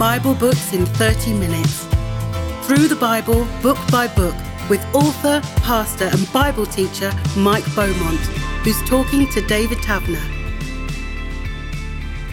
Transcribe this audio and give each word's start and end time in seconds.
Bible 0.00 0.34
books 0.34 0.72
in 0.72 0.86
30 0.86 1.34
minutes. 1.34 1.84
Through 2.62 2.88
the 2.88 2.96
Bible, 2.98 3.46
book 3.60 3.76
by 3.92 4.08
book, 4.08 4.34
with 4.70 4.82
author, 4.94 5.42
pastor, 5.60 6.06
and 6.06 6.32
Bible 6.32 6.64
teacher 6.64 7.12
Mike 7.36 7.66
Beaumont, 7.74 8.18
who's 8.64 8.82
talking 8.88 9.28
to 9.28 9.42
David 9.42 9.76
Taverner. 9.82 10.22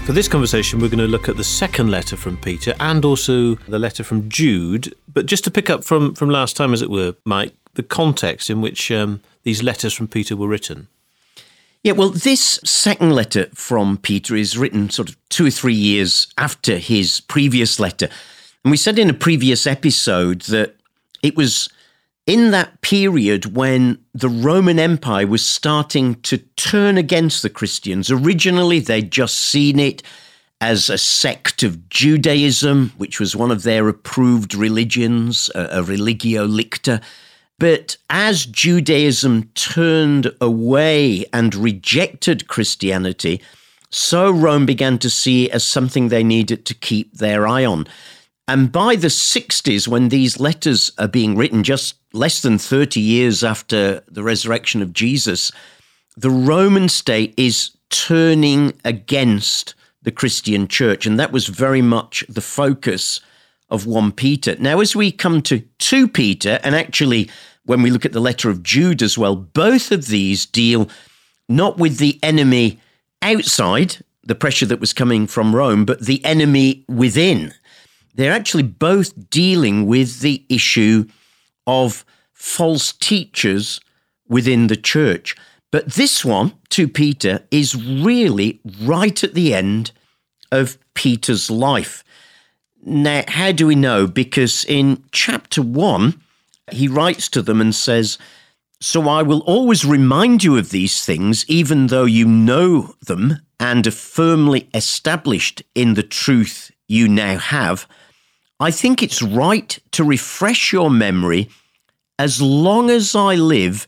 For 0.05 0.13
this 0.13 0.29
conversation, 0.29 0.79
we're 0.79 0.87
going 0.87 0.99
to 0.99 1.07
look 1.07 1.27
at 1.27 1.35
the 1.35 1.43
second 1.43 1.91
letter 1.91 2.15
from 2.15 2.37
Peter 2.37 2.73
and 2.79 3.03
also 3.03 3.55
the 3.55 3.79
letter 3.79 4.05
from 4.05 4.29
Jude. 4.29 4.95
But 5.13 5.25
just 5.25 5.43
to 5.43 5.51
pick 5.51 5.69
up 5.69 5.83
from, 5.83 6.15
from 6.15 6.29
last 6.29 6.55
time, 6.55 6.71
as 6.71 6.81
it 6.81 6.89
were, 6.89 7.15
Mike, 7.25 7.53
the 7.73 7.83
context 7.83 8.49
in 8.49 8.61
which 8.61 8.89
um, 8.91 9.19
these 9.43 9.61
letters 9.61 9.93
from 9.93 10.07
Peter 10.07 10.37
were 10.37 10.47
written. 10.47 10.87
Yeah, 11.83 11.93
well, 11.93 12.09
this 12.09 12.59
second 12.63 13.11
letter 13.11 13.47
from 13.53 13.97
Peter 13.97 14.35
is 14.35 14.57
written 14.57 14.89
sort 14.89 15.09
of 15.09 15.29
two 15.29 15.45
or 15.47 15.51
three 15.51 15.73
years 15.73 16.27
after 16.37 16.77
his 16.77 17.21
previous 17.21 17.79
letter. 17.79 18.09
And 18.63 18.71
we 18.71 18.77
said 18.77 18.99
in 18.99 19.09
a 19.09 19.13
previous 19.13 19.65
episode 19.65 20.41
that 20.43 20.75
it 21.23 21.37
was 21.37 21.69
in 22.25 22.51
that 22.51 22.81
period 22.81 23.55
when 23.55 23.97
the 24.13 24.27
Roman 24.27 24.79
Empire 24.79 25.25
was 25.25 25.45
starting 25.45 26.15
to 26.23 26.37
turn 26.57 26.97
against 26.97 27.41
the 27.41 27.49
Christians. 27.49 28.11
Originally, 28.11 28.79
they'd 28.79 29.11
just 29.11 29.39
seen 29.39 29.79
it 29.79 30.03
as 30.59 30.89
a 30.89 30.97
sect 30.97 31.63
of 31.63 31.87
Judaism, 31.89 32.91
which 32.97 33.19
was 33.19 33.35
one 33.35 33.51
of 33.51 33.63
their 33.63 33.87
approved 33.87 34.53
religions, 34.53 35.49
a, 35.55 35.83
religio 35.83 36.45
licita. 36.45 37.01
But 37.59 37.97
as 38.09 38.45
Judaism 38.45 39.49
turned 39.55 40.31
away 40.39 41.25
and 41.33 41.55
rejected 41.55 42.47
Christianity, 42.47 43.41
so 43.89 44.29
Rome 44.29 44.65
began 44.65 44.99
to 44.99 45.09
see 45.09 45.45
it 45.45 45.51
as 45.51 45.63
something 45.63 46.09
they 46.09 46.23
needed 46.23 46.65
to 46.65 46.73
keep 46.73 47.13
their 47.13 47.47
eye 47.47 47.65
on. 47.65 47.87
And 48.47 48.71
by 48.71 48.95
the 48.95 49.07
60s, 49.07 49.87
when 49.87 50.09
these 50.09 50.39
letters 50.39 50.91
are 50.97 51.07
being 51.07 51.35
written, 51.35 51.63
just 51.63 51.95
less 52.13 52.41
than 52.41 52.57
30 52.57 52.99
years 52.99 53.43
after 53.43 54.01
the 54.07 54.23
resurrection 54.23 54.81
of 54.81 54.93
Jesus, 54.93 55.51
the 56.15 56.29
Roman 56.29 56.89
state 56.89 57.33
is 57.37 57.71
turning 57.89 58.73
against 58.85 59.73
the 60.01 60.11
Christian 60.11 60.67
church. 60.67 61.05
And 61.05 61.19
that 61.19 61.31
was 61.31 61.47
very 61.47 61.81
much 61.81 62.23
the 62.29 62.41
focus 62.41 63.19
of 63.69 63.85
1 63.85 64.13
Peter. 64.13 64.55
Now, 64.59 64.79
as 64.79 64.95
we 64.95 65.11
come 65.11 65.41
to 65.43 65.59
2 65.79 66.07
Peter, 66.07 66.59
and 66.63 66.75
actually 66.75 67.29
when 67.67 67.81
we 67.81 67.91
look 67.91 68.05
at 68.05 68.13
the 68.13 68.19
letter 68.19 68.49
of 68.49 68.63
Jude 68.63 69.01
as 69.01 69.17
well, 69.17 69.35
both 69.35 69.91
of 69.91 70.07
these 70.07 70.45
deal 70.45 70.89
not 71.47 71.77
with 71.77 71.97
the 71.97 72.19
enemy 72.23 72.79
outside, 73.21 73.97
the 74.23 74.35
pressure 74.35 74.65
that 74.65 74.79
was 74.79 74.93
coming 74.93 75.27
from 75.27 75.55
Rome, 75.55 75.85
but 75.85 76.01
the 76.01 76.23
enemy 76.25 76.83
within. 76.87 77.53
They're 78.15 78.33
actually 78.33 78.63
both 78.63 79.29
dealing 79.29 79.85
with 79.85 80.21
the 80.21 80.43
issue 80.49 81.05
of 81.65 82.03
false 82.33 82.93
teachers 82.93 83.79
within 84.27 84.67
the 84.67 84.77
church. 84.77 85.35
But 85.71 85.93
this 85.93 86.23
one, 86.23 86.53
2 86.69 86.87
Peter, 86.87 87.45
is 87.51 87.75
really 87.75 88.61
right 88.81 89.23
at 89.23 89.33
the 89.33 89.53
end 89.53 89.91
of 90.51 90.77
Peter's 90.93 91.51
life. 91.51 92.03
Now, 92.81 93.23
how 93.27 93.51
do 93.51 93.67
we 93.67 93.75
know? 93.75 94.07
Because 94.07 94.63
in 94.65 95.03
chapter 95.11 95.61
1, 95.61 96.21
he 96.71 96.87
writes 96.87 97.29
to 97.29 97.41
them 97.41 97.61
and 97.61 97.73
says, 97.73 98.17
So 98.81 99.07
I 99.09 99.21
will 99.23 99.41
always 99.41 99.85
remind 99.85 100.43
you 100.43 100.57
of 100.57 100.69
these 100.69 101.03
things, 101.03 101.45
even 101.47 101.87
though 101.87 102.05
you 102.05 102.27
know 102.27 102.95
them 103.05 103.39
and 103.59 103.87
are 103.87 103.91
firmly 103.91 104.69
established 104.73 105.63
in 105.75 105.93
the 105.93 106.03
truth 106.03 106.71
you 106.87 107.07
now 107.07 107.37
have. 107.37 107.87
I 108.59 108.71
think 108.71 109.01
it's 109.01 109.21
right 109.21 109.77
to 109.91 110.03
refresh 110.03 110.71
your 110.73 110.89
memory 110.89 111.49
as 112.19 112.41
long 112.41 112.89
as 112.89 113.15
I 113.15 113.35
live 113.35 113.87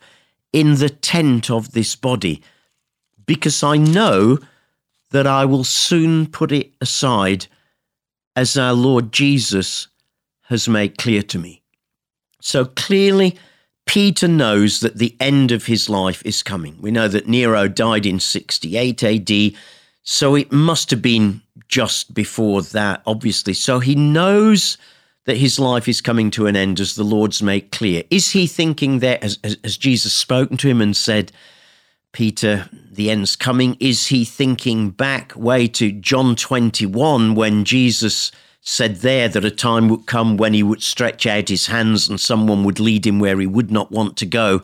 in 0.53 0.75
the 0.75 0.89
tent 0.89 1.49
of 1.49 1.71
this 1.71 1.95
body, 1.95 2.41
because 3.25 3.63
I 3.63 3.77
know 3.77 4.37
that 5.11 5.25
I 5.25 5.45
will 5.45 5.63
soon 5.63 6.27
put 6.27 6.51
it 6.51 6.71
aside 6.81 7.47
as 8.35 8.57
our 8.57 8.73
Lord 8.73 9.11
Jesus 9.11 9.87
has 10.43 10.69
made 10.69 10.97
clear 10.97 11.23
to 11.23 11.39
me. 11.39 11.58
So 12.41 12.65
clearly, 12.65 13.37
Peter 13.85 14.27
knows 14.27 14.81
that 14.81 14.97
the 14.97 15.15
end 15.19 15.51
of 15.51 15.65
his 15.65 15.89
life 15.89 16.21
is 16.25 16.43
coming. 16.43 16.77
We 16.79 16.91
know 16.91 17.07
that 17.07 17.27
Nero 17.27 17.67
died 17.67 18.05
in 18.05 18.19
68 18.19 19.03
AD, 19.03 19.53
so 20.03 20.35
it 20.35 20.51
must 20.51 20.91
have 20.91 21.01
been 21.01 21.41
just 21.67 22.13
before 22.13 22.61
that, 22.61 23.01
obviously. 23.05 23.53
So 23.53 23.79
he 23.79 23.95
knows 23.95 24.77
that 25.25 25.37
his 25.37 25.59
life 25.59 25.87
is 25.87 26.01
coming 26.01 26.31
to 26.31 26.47
an 26.47 26.55
end 26.55 26.79
as 26.79 26.95
the 26.95 27.03
Lord's 27.03 27.43
made 27.43 27.71
clear. 27.71 28.03
Is 28.09 28.31
he 28.31 28.47
thinking 28.47 28.99
there, 28.99 29.19
as, 29.21 29.37
as, 29.43 29.57
as 29.63 29.77
Jesus 29.77 30.13
spoken 30.13 30.57
to 30.57 30.67
him 30.67 30.81
and 30.81 30.95
said, 30.95 31.31
Peter, 32.11 32.69
the 32.91 33.11
end's 33.11 33.35
coming? 33.35 33.77
Is 33.79 34.07
he 34.07 34.25
thinking 34.25 34.89
back 34.89 35.35
way 35.35 35.67
to 35.67 35.91
John 35.91 36.35
21 36.35 37.35
when 37.35 37.63
Jesus 37.65 38.31
said 38.69 38.97
there 38.97 39.27
that 39.29 39.45
a 39.45 39.51
time 39.51 39.89
would 39.89 40.05
come 40.05 40.37
when 40.37 40.53
he 40.53 40.63
would 40.63 40.83
stretch 40.83 41.25
out 41.25 41.49
his 41.49 41.67
hands 41.67 42.07
and 42.07 42.19
someone 42.19 42.63
would 42.63 42.79
lead 42.79 43.05
him 43.05 43.19
where 43.19 43.39
he 43.39 43.47
would 43.47 43.71
not 43.71 43.91
want 43.91 44.17
to 44.17 44.25
go? 44.25 44.61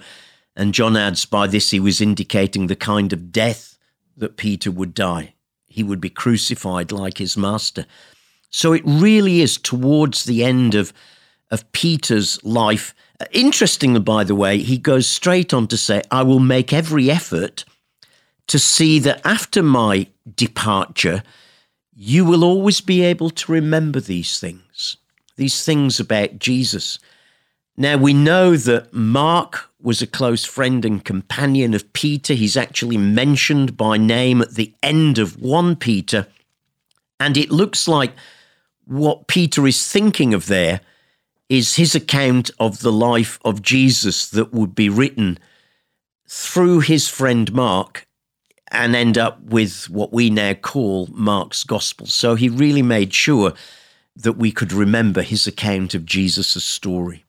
And 0.55 0.73
John 0.73 0.95
adds, 0.95 1.25
by 1.25 1.47
this 1.47 1.71
he 1.71 1.79
was 1.79 2.01
indicating 2.01 2.67
the 2.67 2.75
kind 2.75 3.11
of 3.11 3.31
death 3.31 3.77
that 4.17 4.37
Peter 4.37 4.71
would 4.71 4.93
die. 4.93 5.33
He 5.67 5.83
would 5.83 5.99
be 5.99 6.09
crucified 6.09 6.91
like 6.91 7.17
his 7.17 7.35
master. 7.35 7.85
So 8.49 8.73
it 8.73 8.83
really 8.85 9.41
is 9.41 9.57
towards 9.57 10.23
the 10.23 10.43
end 10.43 10.75
of, 10.75 10.93
of 11.51 11.69
Peter's 11.73 12.41
life 12.45 12.93
Interestingly, 13.31 13.99
by 13.99 14.23
the 14.23 14.35
way, 14.35 14.57
he 14.57 14.77
goes 14.77 15.07
straight 15.07 15.53
on 15.53 15.67
to 15.67 15.77
say, 15.77 16.01
I 16.11 16.23
will 16.23 16.39
make 16.39 16.73
every 16.73 17.09
effort 17.09 17.63
to 18.47 18.59
see 18.59 18.99
that 18.99 19.21
after 19.25 19.63
my 19.63 20.07
departure, 20.35 21.23
you 21.95 22.25
will 22.25 22.43
always 22.43 22.81
be 22.81 23.01
able 23.01 23.29
to 23.29 23.51
remember 23.51 24.01
these 24.01 24.39
things, 24.39 24.97
these 25.37 25.63
things 25.63 25.99
about 25.99 26.39
Jesus. 26.39 26.99
Now, 27.77 27.97
we 27.97 28.13
know 28.13 28.57
that 28.57 28.93
Mark 28.93 29.69
was 29.81 30.01
a 30.01 30.07
close 30.07 30.43
friend 30.43 30.83
and 30.83 31.03
companion 31.03 31.73
of 31.73 31.91
Peter. 31.93 32.33
He's 32.33 32.57
actually 32.57 32.97
mentioned 32.97 33.77
by 33.77 33.97
name 33.97 34.41
at 34.41 34.55
the 34.55 34.73
end 34.83 35.17
of 35.17 35.41
1 35.41 35.77
Peter. 35.77 36.27
And 37.19 37.37
it 37.37 37.51
looks 37.51 37.87
like 37.87 38.11
what 38.85 39.27
Peter 39.27 39.65
is 39.65 39.89
thinking 39.89 40.33
of 40.33 40.47
there 40.47 40.81
is 41.47 41.75
his 41.75 41.95
account 41.95 42.51
of 42.59 42.79
the 42.79 42.91
life 42.91 43.39
of 43.45 43.61
Jesus 43.61 44.29
that 44.29 44.53
would 44.53 44.75
be 44.75 44.89
written 44.89 45.37
through 46.27 46.79
his 46.79 47.07
friend 47.07 47.53
Mark 47.53 48.07
and 48.71 48.95
end 48.95 49.17
up 49.17 49.41
with 49.41 49.89
what 49.89 50.11
we 50.11 50.29
now 50.29 50.53
call 50.53 51.07
Mark's 51.11 51.63
Gospel. 51.63 52.07
So 52.07 52.35
he 52.35 52.49
really 52.49 52.81
made 52.81 53.13
sure 53.13 53.53
that 54.15 54.33
we 54.33 54.51
could 54.51 54.73
remember 54.73 55.21
his 55.21 55.45
account 55.45 55.93
of 55.93 56.05
Jesus' 56.05 56.63
story. 56.63 57.25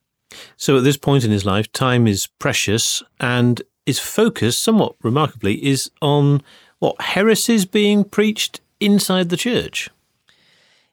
So 0.56 0.76
at 0.78 0.84
this 0.84 0.96
point 0.96 1.24
in 1.24 1.30
his 1.30 1.44
life, 1.44 1.70
time 1.72 2.06
is 2.06 2.26
precious 2.26 3.02
and 3.20 3.62
his 3.84 3.98
focus, 3.98 4.58
somewhat 4.58 4.96
remarkably, 5.02 5.64
is 5.64 5.90
on 6.02 6.42
what 6.78 7.00
heresies 7.00 7.64
being 7.64 8.04
preached 8.04 8.60
inside 8.80 9.28
the 9.28 9.36
church. 9.36 9.88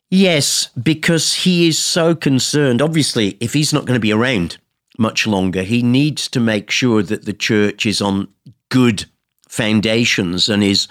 Yes, 0.10 0.70
because 0.82 1.34
he 1.34 1.68
is 1.68 1.80
so 1.80 2.14
concerned. 2.14 2.82
Obviously, 2.82 3.36
if 3.40 3.54
he's 3.54 3.74
not 3.74 3.86
going 3.86 3.96
to 3.96 4.02
be 4.02 4.14
around 4.14 4.58
much 4.98 5.26
longer, 5.26 5.64
he 5.64 5.82
needs 5.82 6.28
to 6.30 6.40
make 6.40 6.70
sure 6.70 7.02
that 7.02 7.26
the 7.26 7.34
church 7.34 7.86
is 7.86 8.00
on 8.00 8.28
good 8.70 9.06
foundations 9.54 10.50
and 10.50 10.64
is 10.64 10.88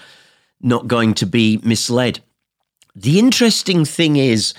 not 0.61 0.87
going 0.87 1.13
to 1.15 1.25
be 1.25 1.59
misled. 1.63 2.21
The 2.95 3.19
interesting 3.19 3.83
thing 3.83 4.15
is, 4.15 4.53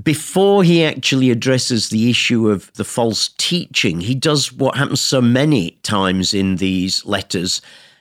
before 0.00 0.62
he 0.62 0.84
actually 0.84 1.30
addresses 1.30 1.88
the 1.88 2.08
issue 2.08 2.48
of 2.48 2.72
the 2.74 2.84
false 2.84 3.30
teaching, 3.38 4.00
he 4.00 4.14
does 4.14 4.52
what 4.52 4.76
happens 4.76 5.00
so 5.00 5.20
many 5.20 5.72
times 5.82 6.34
in 6.34 6.56
these 6.56 7.04
letters. 7.04 7.60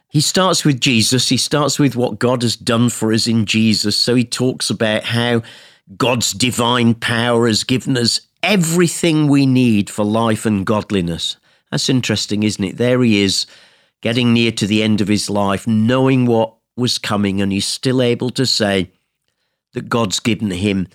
He 0.09 0.21
starts 0.21 0.63
with 0.63 0.79
Jesus, 0.79 1.29
he 1.29 1.37
starts 1.37 1.79
with 1.79 1.95
what 1.95 2.19
God 2.19 2.43
has 2.43 2.55
done 2.55 2.89
for 2.89 3.11
us 3.11 3.27
in 3.27 3.45
Jesus. 3.45 3.97
So 3.97 4.13
he 4.13 4.25
talks 4.25 4.69
about 4.69 5.03
how 5.03 5.41
God's 5.97 6.31
divine 6.33 6.93
power 6.93 7.47
has 7.47 7.63
given 7.63 7.97
us 7.97 8.19
everything 8.43 9.27
we 9.27 9.45
need 9.45 9.89
for 9.89 10.05
life 10.05 10.45
and 10.45 10.65
godliness. 10.65 11.37
That's 11.71 11.89
interesting, 11.89 12.43
isn't 12.43 12.63
it? 12.63 12.77
There 12.77 13.01
he 13.01 13.21
is, 13.23 13.47
getting 14.05 14.33
near 14.33 14.51
to 14.51 14.67
the 14.67 14.83
end 14.83 15.01
of 15.01 15.07
his 15.07 15.31
life, 15.31 15.65
knowing 15.65 16.27
what 16.27 16.53
was 16.77 16.99
coming, 16.99 17.41
and 17.41 17.51
he's 17.51 17.65
still 17.65 18.03
able 18.03 18.29
to 18.29 18.45
say 18.45 18.91
that 19.73 19.89
God's 19.89 20.19
given 20.19 20.51
him 20.51 20.87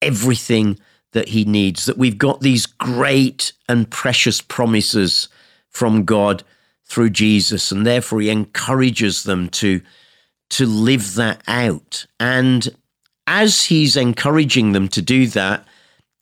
everything 0.00 0.78
that 1.12 1.28
he 1.28 1.44
needs, 1.44 1.84
that 1.84 1.98
we've 1.98 2.16
got 2.16 2.40
these 2.40 2.64
great 2.64 3.52
and 3.68 3.90
precious 3.90 4.40
promises 4.40 5.28
from 5.68 6.06
God 6.06 6.42
through 6.86 7.10
Jesus, 7.10 7.70
and 7.70 7.86
therefore 7.86 8.22
he 8.22 8.30
encourages 8.30 9.24
them 9.24 9.50
to, 9.50 9.82
to 10.48 10.64
live 10.64 11.16
that 11.16 11.42
out. 11.46 12.06
And 12.18 12.74
as 13.26 13.64
he's 13.64 13.98
encouraging 13.98 14.72
them 14.72 14.88
to 14.88 15.02
do 15.02 15.26
that, 15.26 15.68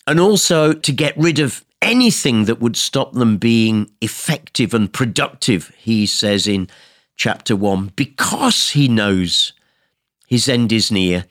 and 0.08 0.18
also 0.18 0.72
to 0.72 0.90
get 0.90 1.16
rid 1.16 1.38
of 1.38 1.64
anything 1.82 2.44
that 2.44 2.60
would 2.60 2.76
stop 2.76 3.12
them 3.12 3.36
being 3.36 3.90
effective 4.00 4.74
and 4.74 4.92
productive, 4.92 5.72
he 5.76 6.06
says 6.06 6.46
in 6.46 6.68
chapter 7.16 7.56
1, 7.56 7.92
because 7.96 8.70
he 8.70 8.88
knows 8.88 9.52
his 10.26 10.48
end 10.48 10.72
is 10.72 10.90
near, 10.90 11.24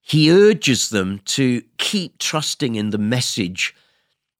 he 0.00 0.30
urges 0.30 0.90
them 0.90 1.20
to 1.24 1.62
keep 1.76 2.18
trusting 2.18 2.74
in 2.74 2.90
the 2.90 2.98
message 2.98 3.74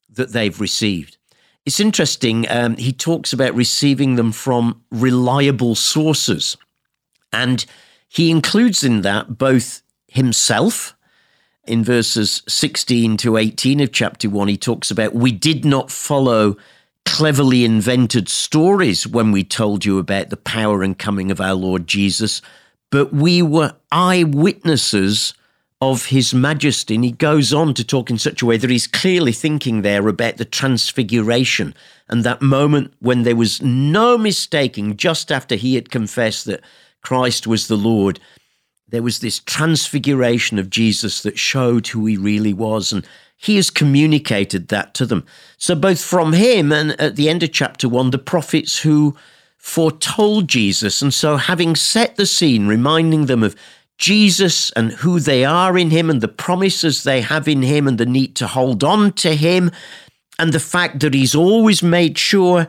that 0.08 0.32
they've 0.32 0.60
received. 0.60 1.18
It's 1.66 1.80
interesting, 1.80 2.48
um, 2.48 2.76
he 2.76 2.92
talks 2.92 3.34
about 3.34 3.54
receiving 3.54 4.16
them 4.16 4.32
from 4.32 4.82
reliable 4.90 5.74
sources. 5.74 6.56
And 7.30 7.66
he 8.08 8.30
includes 8.30 8.82
in 8.82 9.02
that 9.02 9.36
both 9.36 9.82
himself. 10.06 10.94
In 11.68 11.84
verses 11.84 12.42
16 12.48 13.18
to 13.18 13.36
18 13.36 13.80
of 13.80 13.92
chapter 13.92 14.30
1, 14.30 14.48
he 14.48 14.56
talks 14.56 14.90
about 14.90 15.14
we 15.14 15.30
did 15.30 15.66
not 15.66 15.90
follow 15.90 16.56
cleverly 17.04 17.62
invented 17.62 18.30
stories 18.30 19.06
when 19.06 19.32
we 19.32 19.44
told 19.44 19.84
you 19.84 19.98
about 19.98 20.30
the 20.30 20.38
power 20.38 20.82
and 20.82 20.98
coming 20.98 21.30
of 21.30 21.42
our 21.42 21.52
Lord 21.52 21.86
Jesus, 21.86 22.40
but 22.88 23.12
we 23.12 23.42
were 23.42 23.76
eyewitnesses 23.92 25.34
of 25.82 26.06
his 26.06 26.32
majesty. 26.32 26.94
And 26.94 27.04
he 27.04 27.12
goes 27.12 27.52
on 27.52 27.74
to 27.74 27.84
talk 27.84 28.08
in 28.08 28.16
such 28.16 28.40
a 28.40 28.46
way 28.46 28.56
that 28.56 28.70
he's 28.70 28.86
clearly 28.86 29.32
thinking 29.32 29.82
there 29.82 30.08
about 30.08 30.38
the 30.38 30.46
transfiguration 30.46 31.74
and 32.08 32.24
that 32.24 32.40
moment 32.40 32.94
when 33.00 33.24
there 33.24 33.36
was 33.36 33.60
no 33.60 34.16
mistaking, 34.16 34.96
just 34.96 35.30
after 35.30 35.54
he 35.54 35.74
had 35.74 35.90
confessed 35.90 36.46
that 36.46 36.62
Christ 37.02 37.46
was 37.46 37.68
the 37.68 37.76
Lord, 37.76 38.20
there 38.88 39.02
was 39.02 39.18
this 39.18 39.40
transfiguration 39.40 40.58
of 40.58 40.70
Jesus 40.70 41.22
that 41.22 41.38
showed 41.38 41.86
who 41.88 42.06
he 42.06 42.16
really 42.16 42.54
was. 42.54 42.92
And 42.92 43.06
he 43.36 43.56
has 43.56 43.70
communicated 43.70 44.68
that 44.68 44.94
to 44.94 45.06
them. 45.06 45.24
So, 45.58 45.74
both 45.74 46.00
from 46.00 46.32
him 46.32 46.72
and 46.72 47.00
at 47.00 47.16
the 47.16 47.28
end 47.28 47.42
of 47.42 47.52
chapter 47.52 47.88
one, 47.88 48.10
the 48.10 48.18
prophets 48.18 48.80
who 48.80 49.16
foretold 49.56 50.48
Jesus. 50.48 51.02
And 51.02 51.12
so, 51.12 51.36
having 51.36 51.76
set 51.76 52.16
the 52.16 52.26
scene, 52.26 52.66
reminding 52.66 53.26
them 53.26 53.42
of 53.42 53.54
Jesus 53.98 54.70
and 54.72 54.92
who 54.92 55.20
they 55.20 55.44
are 55.44 55.76
in 55.76 55.90
him 55.90 56.08
and 56.08 56.20
the 56.20 56.28
promises 56.28 57.02
they 57.02 57.20
have 57.20 57.46
in 57.46 57.62
him 57.62 57.86
and 57.86 57.98
the 57.98 58.06
need 58.06 58.34
to 58.36 58.46
hold 58.46 58.82
on 58.82 59.12
to 59.14 59.34
him, 59.34 59.70
and 60.38 60.52
the 60.52 60.60
fact 60.60 61.00
that 61.00 61.14
he's 61.14 61.34
always 61.34 61.82
made 61.82 62.16
sure 62.16 62.66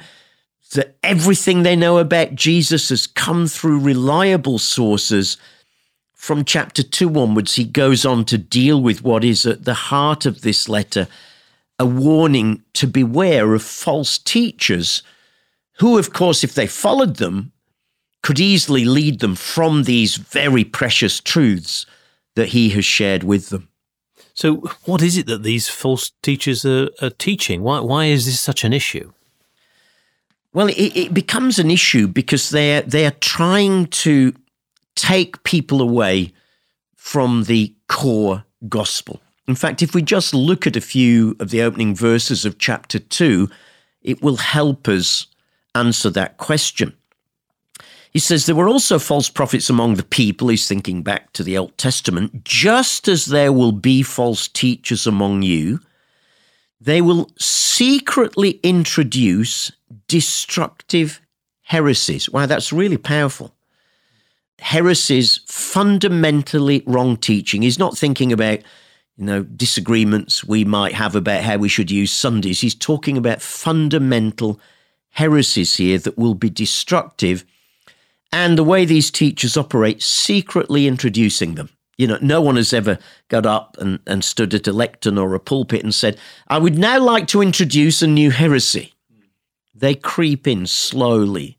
that 0.74 0.98
everything 1.02 1.64
they 1.64 1.76
know 1.76 1.98
about 1.98 2.36
Jesus 2.36 2.90
has 2.90 3.08
come 3.08 3.48
through 3.48 3.80
reliable 3.80 4.60
sources 4.60 5.38
from 6.20 6.44
chapter 6.44 6.84
2 6.84 7.18
onwards, 7.18 7.56
he 7.56 7.64
goes 7.64 8.06
on 8.06 8.26
to 8.26 8.38
deal 8.38 8.82
with 8.82 9.06
what 9.06 9.24
is 9.24 9.46
at 9.46 9.64
the 9.64 9.74
heart 9.74 10.26
of 10.26 10.42
this 10.42 10.68
letter 10.68 11.08
a 11.80 11.86
warning 11.86 12.62
to 12.74 12.88
beware 12.88 13.54
of 13.54 13.64
false 13.64 14.18
teachers 14.18 15.02
who, 15.78 15.98
of 15.98 16.12
course, 16.12 16.44
if 16.44 16.54
they 16.54 16.68
followed 16.68 17.16
them, 17.16 17.54
could 18.22 18.38
easily 18.38 18.84
lead 18.84 19.22
them 19.22 19.34
from 19.34 19.84
these 19.84 20.18
very 20.18 20.66
precious 20.66 21.22
truths 21.22 21.86
that 22.36 22.50
he 22.50 22.72
has 22.72 22.84
shared 22.84 23.24
with 23.24 23.48
them. 23.48 23.70
So, 24.34 24.58
what 24.84 25.02
is 25.02 25.18
it 25.18 25.26
that 25.28 25.44
these 25.44 25.70
false 25.70 26.12
teachers 26.22 26.66
are, 26.66 26.90
are 27.02 27.12
teaching? 27.12 27.62
Why, 27.62 27.80
why 27.80 28.06
is 28.08 28.26
this 28.26 28.42
such 28.42 28.66
an 28.66 28.74
issue? 28.74 29.14
Well, 30.52 30.68
it, 30.68 30.74
it 30.74 31.14
becomes 31.14 31.60
an 31.60 31.72
issue 31.72 32.10
because 32.10 32.50
they're 32.50 32.82
they're 32.82 33.12
trying 33.12 33.88
to 34.04 34.34
take 35.00 35.44
people 35.44 35.82
away 35.82 36.34
from 36.96 37.46
the 37.46 37.74
core 37.88 38.44
gospel. 38.68 39.22
In 39.48 39.56
fact, 39.56 39.82
if 39.82 39.96
we 39.96 40.02
just 40.02 40.34
look 40.34 40.68
at 40.68 40.76
a 40.76 40.82
few 40.82 41.36
of 41.40 41.50
the 41.50 41.62
opening 41.62 41.96
verses 41.96 42.46
of 42.46 42.60
chapter 42.60 43.00
2, 43.00 43.50
it 44.02 44.22
will 44.22 44.36
help 44.36 44.88
us 44.88 45.28
answer 45.74 46.10
that 46.12 46.38
question. 46.38 46.94
He 48.12 48.20
says, 48.20 48.46
There 48.46 48.56
were 48.56 48.68
also 48.68 49.00
false 49.00 49.30
prophets 49.30 49.70
among 49.70 49.96
the 49.96 50.04
people. 50.04 50.50
He's 50.50 50.68
thinking 50.68 51.02
back 51.02 51.32
to 51.34 51.44
the 51.44 51.58
Old 51.58 51.78
Testament. 51.78 52.44
Just 52.44 53.08
as 53.08 53.26
there 53.26 53.54
will 53.54 53.72
be 53.72 54.04
false 54.04 54.48
teachers 54.48 55.08
among 55.08 55.44
you, 55.44 55.80
they 56.82 57.02
will 57.02 57.32
secretly 57.38 58.60
introduce 58.64 59.72
destructive 60.08 61.22
heresies. 61.64 62.30
Wow, 62.30 62.46
that's 62.46 62.74
really 62.74 62.98
powerful 62.98 63.54
heresies, 64.62 65.42
fundamentally 65.46 66.84
wrong 66.86 67.18
teaching. 67.18 67.62
He's 67.62 67.80
not 67.80 67.98
thinking 67.98 68.32
about, 68.32 68.60
you 69.18 69.26
know, 69.26 69.44
disagreements 69.44 70.44
we 70.44 70.66
might 70.66 70.94
have 70.94 71.16
about 71.16 71.44
how 71.44 71.58
we 71.58 71.70
should 71.70 71.92
use 71.92 72.12
Sundays. 72.12 72.62
He's 72.62 72.76
talking 72.76 73.18
about 73.18 73.42
fundamental 73.42 74.60
heresies 75.12 75.78
here 75.78 75.98
that 75.98 76.18
will 76.18 76.36
be 76.36 76.50
destructive. 76.50 77.46
And 78.32 78.58
the 78.58 78.64
way 78.64 78.86
these 78.86 79.12
teachers 79.12 79.58
operate, 79.58 80.04
secretly 80.04 80.88
introducing 80.88 81.56
them. 81.56 81.70
You 81.98 82.08
know, 82.08 82.20
no 82.22 82.40
one 82.40 82.56
has 82.56 82.72
ever 82.72 82.98
got 83.28 83.46
up 83.46 83.76
and, 83.80 84.00
and 84.08 84.24
stood 84.24 84.54
at 84.54 84.68
a 84.68 84.72
lectern 84.72 85.18
or 85.18 85.34
a 85.34 85.40
pulpit 85.40 85.84
and 85.84 85.94
said, 85.94 86.18
I 86.48 86.58
would 86.58 86.78
now 86.78 87.00
like 87.00 87.28
to 87.28 87.42
introduce 87.42 88.02
a 88.02 88.08
new 88.08 88.32
heresy. 88.32 88.94
They 89.76 89.96
creep 89.96 90.48
in 90.48 90.66
slowly, 90.66 91.58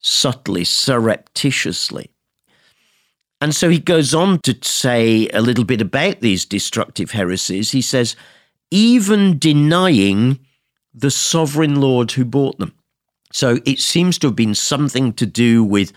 subtly, 0.00 0.64
surreptitiously. 0.64 2.10
And 3.40 3.54
so 3.54 3.68
he 3.68 3.78
goes 3.78 4.14
on 4.14 4.40
to 4.40 4.56
say 4.62 5.28
a 5.28 5.42
little 5.42 5.64
bit 5.64 5.80
about 5.80 6.20
these 6.20 6.44
destructive 6.44 7.10
heresies. 7.10 7.72
He 7.72 7.82
says, 7.82 8.16
even 8.70 9.38
denying 9.38 10.40
the 10.94 11.10
sovereign 11.10 11.80
Lord 11.80 12.12
who 12.12 12.24
bought 12.24 12.58
them. 12.58 12.74
So 13.32 13.58
it 13.66 13.80
seems 13.80 14.18
to 14.18 14.28
have 14.28 14.36
been 14.36 14.54
something 14.54 15.12
to 15.14 15.26
do 15.26 15.62
with 15.62 15.92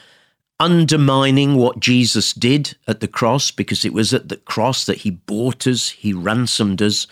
undermining 0.60 1.56
what 1.56 1.80
Jesus 1.80 2.34
did 2.34 2.76
at 2.86 3.00
the 3.00 3.08
cross, 3.08 3.50
because 3.50 3.86
it 3.86 3.94
was 3.94 4.14
at 4.14 4.28
the 4.28 4.38
cross 4.38 4.86
that 4.86 5.00
he 5.00 5.12
bought 5.12 5.66
us, 5.66 5.90
he 5.90 6.12
ransomed 6.12 6.82
us. 6.82 7.08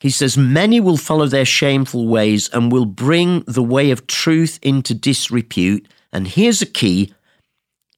He 0.00 0.10
says, 0.10 0.36
Many 0.36 0.80
will 0.80 0.96
follow 0.96 1.26
their 1.26 1.44
shameful 1.44 2.08
ways 2.08 2.50
and 2.52 2.72
will 2.72 2.86
bring 2.86 3.40
the 3.46 3.62
way 3.62 3.92
of 3.92 4.08
truth 4.08 4.58
into 4.62 4.94
disrepute. 4.94 5.86
And 6.12 6.26
here's 6.26 6.60
a 6.60 6.66
key 6.66 7.14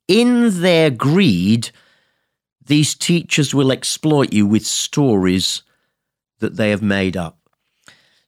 in 0.08 0.62
their 0.62 0.90
greed, 0.90 1.70
these 2.66 2.94
teachers 2.94 3.54
will 3.54 3.70
exploit 3.70 4.32
you 4.32 4.46
with 4.46 4.66
stories 4.66 5.62
that 6.40 6.56
they 6.56 6.70
have 6.70 6.82
made 6.82 7.16
up. 7.16 7.38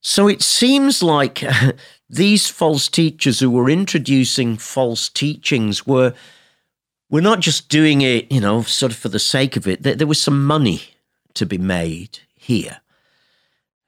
So 0.00 0.28
it 0.28 0.42
seems 0.42 1.02
like 1.02 1.42
these 2.08 2.48
false 2.48 2.88
teachers 2.88 3.40
who 3.40 3.50
were 3.50 3.70
introducing 3.70 4.56
false 4.56 5.08
teachings 5.08 5.86
were 5.86 6.14
were 7.08 7.20
not 7.20 7.40
just 7.40 7.68
doing 7.68 8.02
it, 8.02 8.30
you 8.30 8.40
know, 8.40 8.62
sort 8.62 8.92
of 8.92 8.98
for 8.98 9.08
the 9.08 9.18
sake 9.18 9.56
of 9.56 9.66
it. 9.66 9.82
There, 9.82 9.96
there 9.96 10.06
was 10.06 10.22
some 10.22 10.46
money 10.46 10.82
to 11.34 11.44
be 11.44 11.58
made 11.58 12.20
here. 12.36 12.80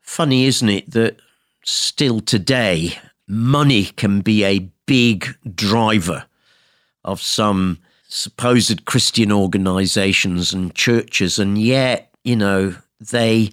Funny, 0.00 0.46
isn't 0.46 0.68
it, 0.68 0.90
that 0.90 1.20
still 1.64 2.20
today 2.20 2.98
money 3.28 3.84
can 3.84 4.22
be 4.22 4.44
a 4.44 4.68
big 4.86 5.36
driver 5.54 6.24
of 7.04 7.20
some 7.20 7.78
supposed 8.08 8.84
Christian 8.84 9.32
organizations 9.32 10.52
and 10.52 10.74
churches, 10.74 11.38
and 11.38 11.58
yet, 11.58 12.12
you 12.24 12.36
know, 12.36 12.76
they 13.00 13.50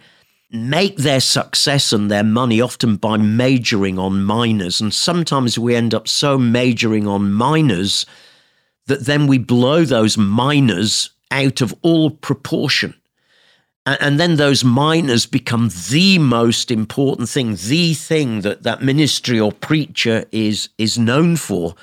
make 0.51 0.97
their 0.97 1.19
success 1.19 1.93
and 1.93 2.09
their 2.09 2.23
money 2.23 2.59
often 2.59 2.95
by 2.95 3.17
majoring 3.17 3.99
on 3.99 4.23
minors. 4.23 4.81
And 4.81 4.93
sometimes 4.93 5.59
we 5.59 5.75
end 5.75 5.93
up 5.93 6.07
so 6.07 6.37
majoring 6.37 7.07
on 7.07 7.31
minors 7.31 8.05
that 8.87 9.05
then 9.05 9.27
we 9.27 9.37
blow 9.37 9.85
those 9.85 10.17
minors 10.17 11.11
out 11.29 11.61
of 11.61 11.75
all 11.83 12.09
proportion. 12.09 12.95
And 13.85 14.19
then 14.19 14.35
those 14.35 14.63
minors 14.63 15.25
become 15.25 15.69
the 15.89 16.19
most 16.19 16.69
important 16.69 17.29
thing, 17.29 17.55
the 17.55 17.93
thing 17.93 18.41
that 18.41 18.63
that 18.63 18.83
ministry 18.83 19.39
or 19.39 19.51
preacher 19.51 20.25
is, 20.31 20.69
is 20.77 20.97
known 20.97 21.37
for 21.37 21.75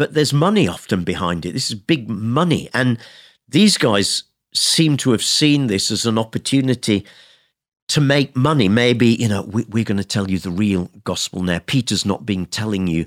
but 0.00 0.14
there's 0.14 0.32
money 0.32 0.66
often 0.66 1.04
behind 1.04 1.44
it. 1.44 1.52
This 1.52 1.70
is 1.70 1.74
big 1.74 2.08
money. 2.08 2.70
And 2.72 2.96
these 3.46 3.76
guys 3.76 4.22
seem 4.54 4.96
to 4.96 5.10
have 5.10 5.22
seen 5.22 5.66
this 5.66 5.90
as 5.90 6.06
an 6.06 6.16
opportunity 6.16 7.04
to 7.88 8.00
make 8.00 8.34
money. 8.34 8.66
Maybe, 8.66 9.08
you 9.08 9.28
know, 9.28 9.42
we, 9.42 9.82
are 9.82 9.84
going 9.84 9.98
to 9.98 10.02
tell 10.02 10.30
you 10.30 10.38
the 10.38 10.50
real 10.50 10.90
gospel 11.04 11.42
now. 11.42 11.60
Peter's 11.66 12.06
not 12.06 12.24
being 12.24 12.46
telling 12.46 12.86
you 12.86 13.04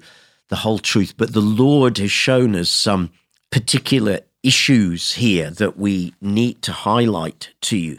the 0.50 0.58
whole 0.58 0.78
truth, 0.78 1.16
but 1.18 1.34
the 1.34 1.42
Lord 1.42 1.98
has 1.98 2.12
shown 2.12 2.56
us 2.56 2.70
some 2.70 3.10
particular 3.50 4.20
issues 4.44 5.14
here 5.14 5.50
that 5.50 5.76
we 5.76 6.14
need 6.22 6.62
to 6.62 6.72
highlight 6.74 7.56
to 7.62 7.76
you. 7.76 7.98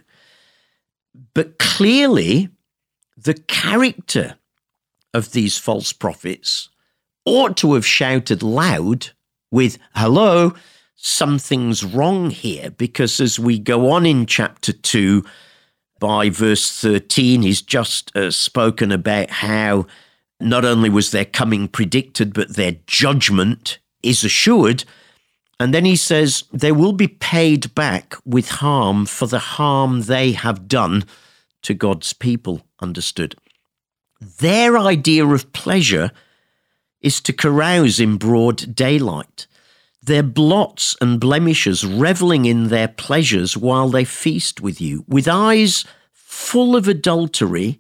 But 1.35 1.59
clearly, 1.59 2.49
the 3.17 3.35
character 3.35 4.37
of 5.13 5.33
these 5.33 5.59
false 5.59 5.93
prophets 5.93 6.69
ought 7.25 7.57
to 7.59 7.75
have 7.75 7.87
shouted 7.87 8.43
loud 8.43 9.11
with, 9.51 9.79
Hello, 9.95 10.55
something's 10.95 11.85
wrong 11.85 12.31
here 12.31 12.71
because 12.71 13.21
as 13.21 13.39
we 13.39 13.59
go 13.59 13.91
on 13.91 14.07
in 14.07 14.27
chapter 14.27 14.73
2, 14.73 15.25
by 16.01 16.29
verse 16.29 16.81
13, 16.81 17.43
he's 17.43 17.63
just 17.63 18.15
uh, 18.17 18.31
spoken 18.31 18.93
about 18.93 19.31
how 19.31 19.87
not 20.41 20.65
only 20.65 20.91
was 20.91 21.11
their 21.11 21.25
coming 21.25 21.69
predicted, 21.69 22.35
but 22.35 22.57
their 22.57 22.77
judgment 22.87 23.79
is 24.03 24.25
assured. 24.25 24.85
And 25.59 25.73
then 25.73 25.85
he 25.85 25.97
says, 25.97 26.45
they 26.53 26.73
will 26.73 26.93
be 26.93 27.09
paid 27.09 27.75
back 27.75 28.17
with 28.25 28.49
harm 28.49 29.07
for 29.07 29.27
the 29.27 29.39
harm 29.39 30.03
they 30.03 30.33
have 30.33 30.69
done 30.69 31.05
to 31.63 31.75
God's 31.75 32.13
people, 32.13 32.67
understood. 32.81 33.37
Their 34.21 34.77
idea 34.77 35.27
of 35.27 35.53
pleasure 35.53 36.11
is 37.05 37.21
to 37.21 37.35
carouse 37.35 38.01
in 38.01 38.17
broad 38.17 38.75
daylight, 38.75 39.47
their 40.03 40.23
blots 40.23 40.97
and 41.03 41.21
blemishes 41.21 41.85
reveling 41.85 42.47
in 42.47 42.69
their 42.69 42.89
pleasures 42.89 43.57
while 43.57 43.91
they 43.91 44.05
feast 44.05 44.63
with 44.63 44.81
you. 44.81 45.05
With 45.07 45.29
eyes 45.29 45.85
full 46.13 46.75
of 46.75 46.89
adultery, 46.89 47.79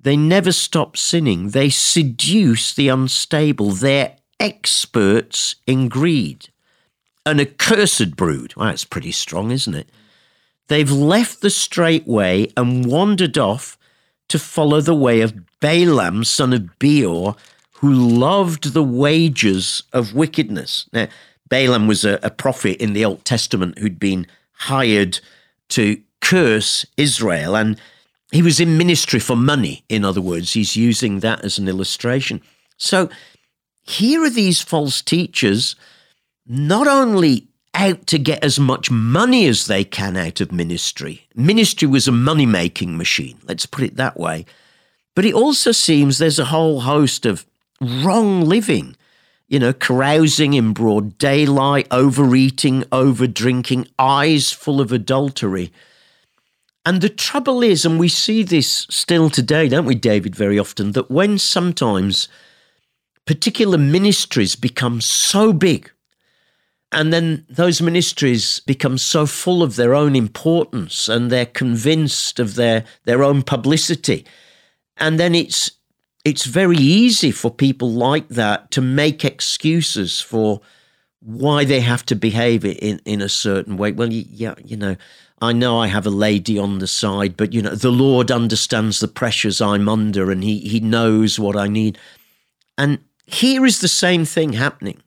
they 0.00 0.16
never 0.16 0.50
stop 0.50 0.96
sinning. 0.96 1.50
They 1.50 1.68
seduce 1.68 2.74
the 2.74 2.88
unstable. 2.88 3.70
They're 3.70 4.16
experts 4.40 5.56
in 5.66 5.88
greed. 5.88 6.48
An 7.26 7.40
accursed 7.40 8.16
brood. 8.16 8.54
Well, 8.56 8.68
that's 8.68 8.84
pretty 8.84 9.12
strong, 9.12 9.50
isn't 9.50 9.74
it? 9.74 9.90
They've 10.68 10.90
left 10.90 11.42
the 11.42 11.50
straight 11.50 12.06
way 12.06 12.50
and 12.56 12.86
wandered 12.86 13.36
off 13.36 13.76
to 14.28 14.38
follow 14.38 14.80
the 14.80 14.94
way 14.94 15.20
of 15.20 15.34
Balaam, 15.60 16.24
son 16.24 16.52
of 16.52 16.78
Beor, 16.78 17.36
who 17.80 17.92
loved 17.92 18.72
the 18.72 18.82
wages 18.82 19.82
of 19.92 20.14
wickedness. 20.14 20.88
Now, 20.92 21.08
Balaam 21.48 21.86
was 21.86 22.04
a, 22.04 22.18
a 22.22 22.30
prophet 22.30 22.82
in 22.82 22.92
the 22.92 23.04
Old 23.04 23.24
Testament 23.24 23.78
who'd 23.78 23.98
been 24.00 24.26
hired 24.52 25.20
to 25.70 26.00
curse 26.20 26.84
Israel, 26.96 27.56
and 27.56 27.80
he 28.32 28.42
was 28.42 28.58
in 28.60 28.76
ministry 28.76 29.20
for 29.20 29.36
money. 29.36 29.84
In 29.88 30.04
other 30.04 30.20
words, 30.20 30.52
he's 30.52 30.76
using 30.76 31.20
that 31.20 31.44
as 31.44 31.58
an 31.58 31.68
illustration. 31.68 32.42
So 32.76 33.08
here 33.82 34.24
are 34.24 34.30
these 34.30 34.60
false 34.60 35.00
teachers 35.00 35.76
not 36.46 36.88
only 36.88 37.46
out 37.74 38.06
to 38.08 38.18
get 38.18 38.42
as 38.42 38.58
much 38.58 38.90
money 38.90 39.46
as 39.46 39.66
they 39.66 39.84
can 39.84 40.16
out 40.16 40.40
of 40.40 40.50
ministry. 40.50 41.28
Ministry 41.34 41.86
was 41.86 42.08
a 42.08 42.12
money 42.12 42.46
making 42.46 42.96
machine, 42.96 43.38
let's 43.44 43.66
put 43.66 43.84
it 43.84 43.96
that 43.96 44.18
way. 44.18 44.46
But 45.14 45.24
it 45.24 45.34
also 45.34 45.72
seems 45.72 46.18
there's 46.18 46.38
a 46.38 46.46
whole 46.46 46.80
host 46.80 47.24
of 47.24 47.46
wrong 47.80 48.42
living, 48.42 48.96
you 49.48 49.58
know, 49.58 49.72
carousing 49.72 50.54
in 50.54 50.72
broad 50.72 51.18
daylight, 51.18 51.86
overeating, 51.90 52.82
overdrinking, 52.84 53.88
eyes 53.98 54.52
full 54.52 54.80
of 54.80 54.92
adultery. 54.92 55.72
And 56.84 57.00
the 57.00 57.08
trouble 57.08 57.62
is, 57.62 57.84
and 57.84 57.98
we 57.98 58.08
see 58.08 58.42
this 58.42 58.86
still 58.90 59.30
today, 59.30 59.68
don't 59.68 59.84
we, 59.84 59.94
David, 59.94 60.34
very 60.34 60.58
often, 60.58 60.92
that 60.92 61.10
when 61.10 61.38
sometimes 61.38 62.28
particular 63.26 63.76
ministries 63.76 64.56
become 64.56 65.00
so 65.00 65.52
big, 65.52 65.90
and 66.90 67.12
then 67.12 67.44
those 67.50 67.82
ministries 67.82 68.60
become 68.60 68.96
so 68.96 69.26
full 69.26 69.62
of 69.62 69.76
their 69.76 69.94
own 69.94 70.16
importance 70.16 71.08
and 71.08 71.30
they're 71.30 71.44
convinced 71.44 72.40
of 72.40 72.54
their, 72.54 72.84
their 73.04 73.22
own 73.22 73.42
publicity. 73.42 74.24
And 74.96 75.20
then 75.20 75.34
it's 75.34 75.70
it's 76.24 76.44
very 76.44 76.76
easy 76.76 77.30
for 77.30 77.50
people 77.50 77.90
like 77.90 78.28
that 78.28 78.70
to 78.72 78.80
make 78.80 79.24
excuses 79.24 80.20
for 80.20 80.60
why 81.20 81.64
they 81.64 81.80
have 81.80 82.04
to 82.06 82.14
behave 82.14 82.64
in, 82.64 83.00
in 83.04 83.20
a 83.20 83.28
certain 83.28 83.76
way. 83.76 83.92
Well, 83.92 84.12
yeah, 84.12 84.54
you 84.64 84.76
know, 84.76 84.96
I 85.40 85.52
know 85.52 85.78
I 85.78 85.86
have 85.86 86.06
a 86.06 86.10
lady 86.10 86.58
on 86.58 86.78
the 86.78 86.86
side, 86.86 87.36
but 87.36 87.52
you 87.52 87.62
know, 87.62 87.74
the 87.74 87.90
Lord 87.90 88.30
understands 88.30 89.00
the 89.00 89.08
pressures 89.08 89.60
I'm 89.60 89.88
under 89.88 90.30
and 90.30 90.42
he 90.42 90.58
he 90.60 90.80
knows 90.80 91.38
what 91.38 91.56
I 91.56 91.68
need. 91.68 91.98
And 92.76 92.98
here 93.26 93.64
is 93.64 93.80
the 93.80 93.88
same 93.88 94.24
thing 94.24 94.54
happening. 94.54 95.02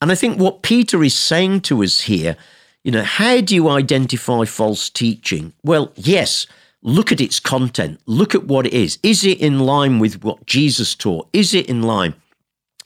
And 0.00 0.12
I 0.12 0.14
think 0.14 0.38
what 0.38 0.62
Peter 0.62 1.02
is 1.02 1.14
saying 1.14 1.62
to 1.62 1.82
us 1.82 2.02
here, 2.02 2.36
you 2.84 2.92
know, 2.92 3.02
how 3.02 3.40
do 3.40 3.54
you 3.54 3.68
identify 3.68 4.44
false 4.44 4.88
teaching? 4.88 5.52
Well, 5.64 5.92
yes, 5.96 6.46
look 6.86 7.10
at 7.10 7.20
its 7.20 7.40
content, 7.40 8.00
look 8.06 8.34
at 8.34 8.44
what 8.44 8.64
it 8.64 8.72
is. 8.72 8.98
Is 9.02 9.24
it 9.24 9.40
in 9.40 9.58
line 9.58 9.98
with 9.98 10.22
what 10.22 10.46
Jesus 10.46 10.94
taught? 10.94 11.28
Is 11.32 11.52
it 11.52 11.68
in 11.68 11.82
line 11.82 12.14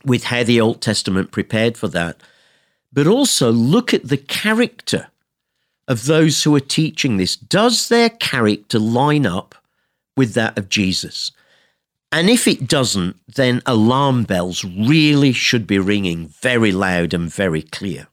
with 0.05 0.25
how 0.25 0.43
the 0.43 0.61
Old 0.61 0.81
Testament 0.81 1.31
prepared 1.31 1.77
for 1.77 1.87
that? 1.89 2.17
But 2.93 3.07
also 3.07 3.53
look 3.53 3.95
at 3.95 4.09
the 4.09 4.17
character 4.17 5.09
of 5.87 6.07
those 6.07 6.43
who 6.43 6.57
are 6.57 6.61
teaching 6.61 7.19
this. 7.19 7.37
Does 7.37 7.89
their 7.89 8.09
character 8.09 8.79
line 8.79 9.27
up 9.27 9.55
with 10.17 10.33
that 10.33 10.59
of 10.59 10.71
Jesus? 10.71 11.31
And 12.11 12.31
if 12.31 12.49
it 12.49 12.67
doesn't, 12.67 13.17
then 13.37 13.61
alarm 13.67 14.25
bells 14.25 14.65
really 14.65 15.33
should 15.33 15.67
be 15.67 15.79
ringing 15.79 16.29
very 16.29 16.73
loud 16.73 17.13
and 17.13 17.33
very 17.33 17.63
clear. 17.63 18.09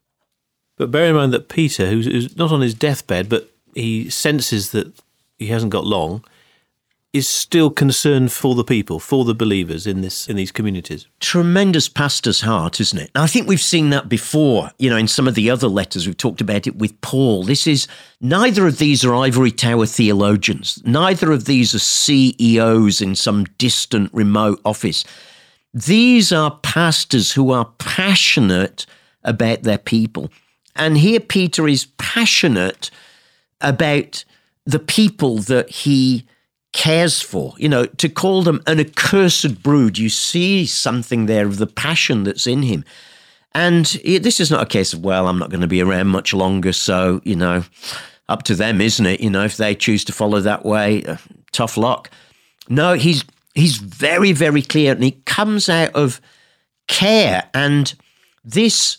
But 0.76 0.92
bear 0.92 1.06
in 1.06 1.16
mind 1.16 1.34
that 1.34 1.50
Peter, 1.50 1.88
who's 1.88 2.36
not 2.36 2.52
on 2.52 2.62
his 2.62 2.76
deathbed, 2.76 3.30
but 3.30 3.50
he 3.74 4.10
senses 4.10 4.72
that 4.72 4.94
he 5.38 5.48
hasn't 5.48 5.72
got 5.72 5.86
long, 5.86 6.24
is 7.14 7.28
still 7.28 7.70
concerned 7.70 8.32
for 8.32 8.54
the 8.54 8.64
people, 8.64 9.00
for 9.00 9.26
the 9.26 9.34
believers 9.34 9.88
in 9.88 10.02
this 10.02 10.28
in 10.28 10.36
these 10.36 10.52
communities. 10.52 11.08
Tremendous 11.20 11.90
pastor's 11.90 12.42
heart, 12.42 12.80
isn't 12.80 13.00
it? 13.00 13.12
I 13.16 13.28
think 13.28 13.48
we've 13.48 13.62
seen 13.62 13.90
that 13.90 14.10
before, 14.10 14.72
you 14.78 14.90
know, 14.90 14.98
in 14.98 15.08
some 15.08 15.28
of 15.28 15.36
the 15.36 15.50
other 15.50 15.68
letters 15.68 16.06
we've 16.06 16.18
talked 16.18 16.42
about 16.42 16.68
it 16.68 16.78
with 16.78 17.00
Paul. 17.02 17.44
This 17.44 17.66
is 17.66 17.88
neither 18.22 18.68
of 18.68 18.78
these 18.78 19.04
are 19.06 19.16
ivory 19.16 19.52
tower 19.52 19.86
theologians. 19.86 20.82
Neither 20.86 21.32
of 21.32 21.46
these 21.46 21.74
are 21.74 21.80
CEOs 21.80 23.02
in 23.02 23.16
some 23.16 23.46
distant 23.58 24.14
remote 24.14 24.60
office. 24.66 25.04
These 25.74 26.32
are 26.32 26.60
pastors 26.62 27.34
who 27.34 27.52
are 27.52 27.66
passionate 27.78 28.86
about 29.24 29.64
their 29.64 29.78
people. 29.78 30.30
And 30.76 30.98
here 30.98 31.20
Peter 31.20 31.68
is 31.68 31.88
passionate 31.98 32.92
about 33.62 34.24
the 34.68 34.80
people 34.80 35.38
that 35.38 35.70
he 35.70 36.28
cares 36.74 37.22
for. 37.22 37.56
You 37.58 37.70
know, 37.70 37.86
to 37.86 38.10
call 38.10 38.44
them 38.44 38.62
an 38.68 38.80
accursed 38.80 39.64
brood, 39.64 39.98
you 39.98 40.10
see 40.10 40.66
something 40.68 41.26
there 41.26 41.48
of 41.48 41.58
the 41.58 41.66
passion 41.66 42.24
that's 42.24 42.46
in 42.46 42.62
him. 42.62 42.84
And 43.56 43.86
this 43.86 44.40
is 44.40 44.52
not 44.52 44.62
a 44.62 44.68
case 44.68 44.94
of, 44.94 45.04
well, 45.04 45.28
I'm 45.28 45.40
not 45.40 45.50
going 45.50 45.62
to 45.62 45.68
be 45.68 45.82
around 45.82 46.08
much 46.10 46.34
longer, 46.34 46.74
so, 46.74 47.22
you 47.24 47.36
know, 47.36 47.64
up 48.30 48.44
to 48.44 48.56
them, 48.56 48.82
isn't 48.82 49.06
it? 49.06 49.22
You 49.22 49.32
know, 49.32 49.46
if 49.46 49.58
they 49.58 49.74
choose 49.74 50.04
to 50.06 50.14
follow 50.14 50.42
that 50.42 50.64
way, 50.64 51.04
uh, 51.06 51.18
tough 51.54 51.78
luck. 51.78 52.12
No, 52.70 52.94
he's 52.94 53.24
he's 53.56 53.78
very, 53.78 54.34
very 54.34 54.62
clear, 54.62 54.92
and 54.92 55.04
he 55.04 55.12
comes 55.26 55.70
out 55.70 55.96
of 55.96 56.22
care 56.88 57.50
and 57.54 57.96
this 58.44 58.98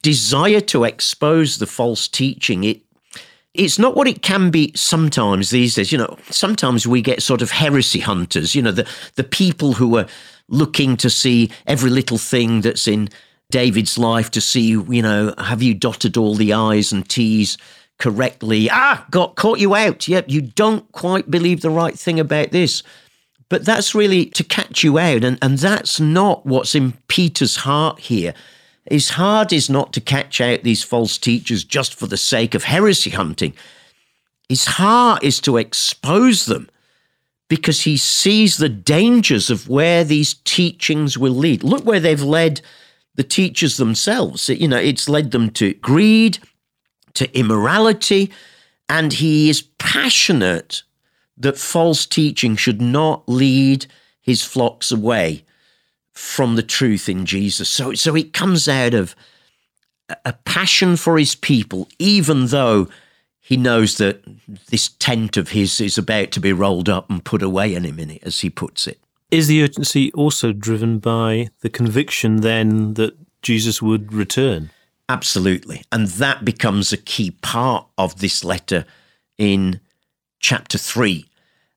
desire 0.00 0.60
to 0.60 0.84
expose 0.84 1.58
the 1.58 1.66
false 1.66 2.08
teaching. 2.08 2.64
It 2.64 2.82
it's 3.54 3.78
not 3.78 3.94
what 3.94 4.08
it 4.08 4.22
can 4.22 4.50
be 4.50 4.72
sometimes 4.74 5.50
these 5.50 5.74
days. 5.74 5.92
You 5.92 5.98
know, 5.98 6.16
sometimes 6.30 6.86
we 6.86 7.02
get 7.02 7.22
sort 7.22 7.42
of 7.42 7.50
heresy 7.50 8.00
hunters, 8.00 8.54
you 8.54 8.62
know, 8.62 8.72
the, 8.72 8.88
the 9.16 9.24
people 9.24 9.74
who 9.74 9.96
are 9.98 10.06
looking 10.48 10.96
to 10.98 11.10
see 11.10 11.50
every 11.66 11.90
little 11.90 12.18
thing 12.18 12.62
that's 12.62 12.88
in 12.88 13.08
David's 13.50 13.98
life 13.98 14.30
to 14.30 14.40
see, 14.40 14.68
you 14.68 15.02
know, 15.02 15.34
have 15.38 15.62
you 15.62 15.74
dotted 15.74 16.16
all 16.16 16.34
the 16.34 16.52
I's 16.52 16.92
and 16.92 17.08
T's 17.08 17.58
correctly? 17.98 18.68
Ah, 18.70 19.06
got 19.10 19.36
caught 19.36 19.58
you 19.58 19.74
out. 19.74 20.08
Yep, 20.08 20.26
you 20.28 20.40
don't 20.40 20.90
quite 20.92 21.30
believe 21.30 21.60
the 21.60 21.70
right 21.70 21.98
thing 21.98 22.18
about 22.18 22.50
this. 22.50 22.82
But 23.50 23.66
that's 23.66 23.94
really 23.94 24.26
to 24.26 24.42
catch 24.42 24.82
you 24.82 24.98
out. 24.98 25.24
And, 25.24 25.38
and 25.42 25.58
that's 25.58 26.00
not 26.00 26.46
what's 26.46 26.74
in 26.74 26.94
Peter's 27.08 27.56
heart 27.56 28.00
here. 28.00 28.32
His 28.90 29.10
heart 29.10 29.52
is 29.52 29.70
not 29.70 29.92
to 29.92 30.00
catch 30.00 30.40
out 30.40 30.62
these 30.62 30.82
false 30.82 31.16
teachers 31.18 31.64
just 31.64 31.94
for 31.94 32.06
the 32.06 32.16
sake 32.16 32.54
of 32.54 32.64
heresy 32.64 33.10
hunting. 33.10 33.54
His 34.48 34.64
heart 34.64 35.22
is 35.22 35.40
to 35.40 35.56
expose 35.56 36.46
them 36.46 36.68
because 37.48 37.82
he 37.82 37.96
sees 37.96 38.56
the 38.56 38.68
dangers 38.68 39.50
of 39.50 39.68
where 39.68 40.04
these 40.04 40.34
teachings 40.44 41.16
will 41.16 41.32
lead. 41.32 41.62
Look 41.62 41.84
where 41.84 42.00
they've 42.00 42.22
led 42.22 42.60
the 43.14 43.22
teachers 43.22 43.76
themselves. 43.76 44.48
You 44.48 44.68
know, 44.68 44.78
it's 44.78 45.08
led 45.08 45.30
them 45.30 45.50
to 45.50 45.74
greed, 45.74 46.38
to 47.14 47.38
immorality, 47.38 48.32
and 48.88 49.12
he 49.12 49.48
is 49.48 49.62
passionate 49.78 50.82
that 51.36 51.58
false 51.58 52.04
teaching 52.06 52.56
should 52.56 52.80
not 52.80 53.28
lead 53.28 53.86
his 54.20 54.42
flocks 54.42 54.90
away 54.90 55.44
from 56.12 56.56
the 56.56 56.62
truth 56.62 57.08
in 57.08 57.26
Jesus. 57.26 57.68
So, 57.68 57.94
so 57.94 58.14
it 58.14 58.32
comes 58.32 58.68
out 58.68 58.94
of 58.94 59.14
a 60.24 60.32
passion 60.32 60.96
for 60.96 61.18
his 61.18 61.34
people, 61.34 61.88
even 61.98 62.46
though 62.46 62.88
he 63.40 63.56
knows 63.56 63.98
that 63.98 64.22
this 64.68 64.88
tent 64.88 65.36
of 65.36 65.50
his 65.50 65.80
is 65.80 65.98
about 65.98 66.30
to 66.32 66.40
be 66.40 66.52
rolled 66.52 66.88
up 66.88 67.10
and 67.10 67.24
put 67.24 67.42
away 67.42 67.74
in 67.74 67.84
a 67.84 67.92
minute, 67.92 68.22
as 68.22 68.40
he 68.40 68.50
puts 68.50 68.86
it. 68.86 69.00
Is 69.30 69.46
the 69.46 69.62
urgency 69.62 70.12
also 70.12 70.52
driven 70.52 70.98
by 70.98 71.48
the 71.60 71.70
conviction 71.70 72.42
then 72.42 72.94
that 72.94 73.16
Jesus 73.40 73.80
would 73.80 74.12
return? 74.12 74.70
Absolutely. 75.08 75.82
And 75.90 76.06
that 76.08 76.44
becomes 76.44 76.92
a 76.92 76.96
key 76.96 77.30
part 77.30 77.86
of 77.98 78.20
this 78.20 78.44
letter 78.44 78.84
in 79.38 79.80
chapter 80.38 80.78
3, 80.78 81.26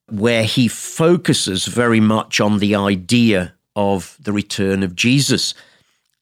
where 0.09 0.43
he 0.43 0.67
focuses 0.67 1.65
very 1.65 1.99
much 1.99 2.39
on 2.39 2.59
the 2.59 2.75
idea 2.75 3.53
of 3.75 4.17
the 4.19 4.33
return 4.33 4.83
of 4.83 4.95
Jesus. 4.95 5.53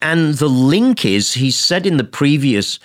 And 0.00 0.34
the 0.34 0.48
link 0.48 1.04
is, 1.04 1.34
he 1.34 1.50
said 1.50 1.86
in 1.86 1.96
the 1.96 2.04
previous 2.04 2.78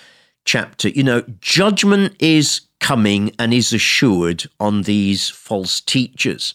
chapter, 0.44 0.88
you 0.88 1.02
know, 1.02 1.22
judgment 1.40 2.14
is 2.18 2.62
coming 2.80 3.34
and 3.38 3.52
is 3.52 3.72
assured 3.72 4.48
on 4.58 4.82
these 4.82 5.28
false 5.28 5.80
teachers. 5.80 6.54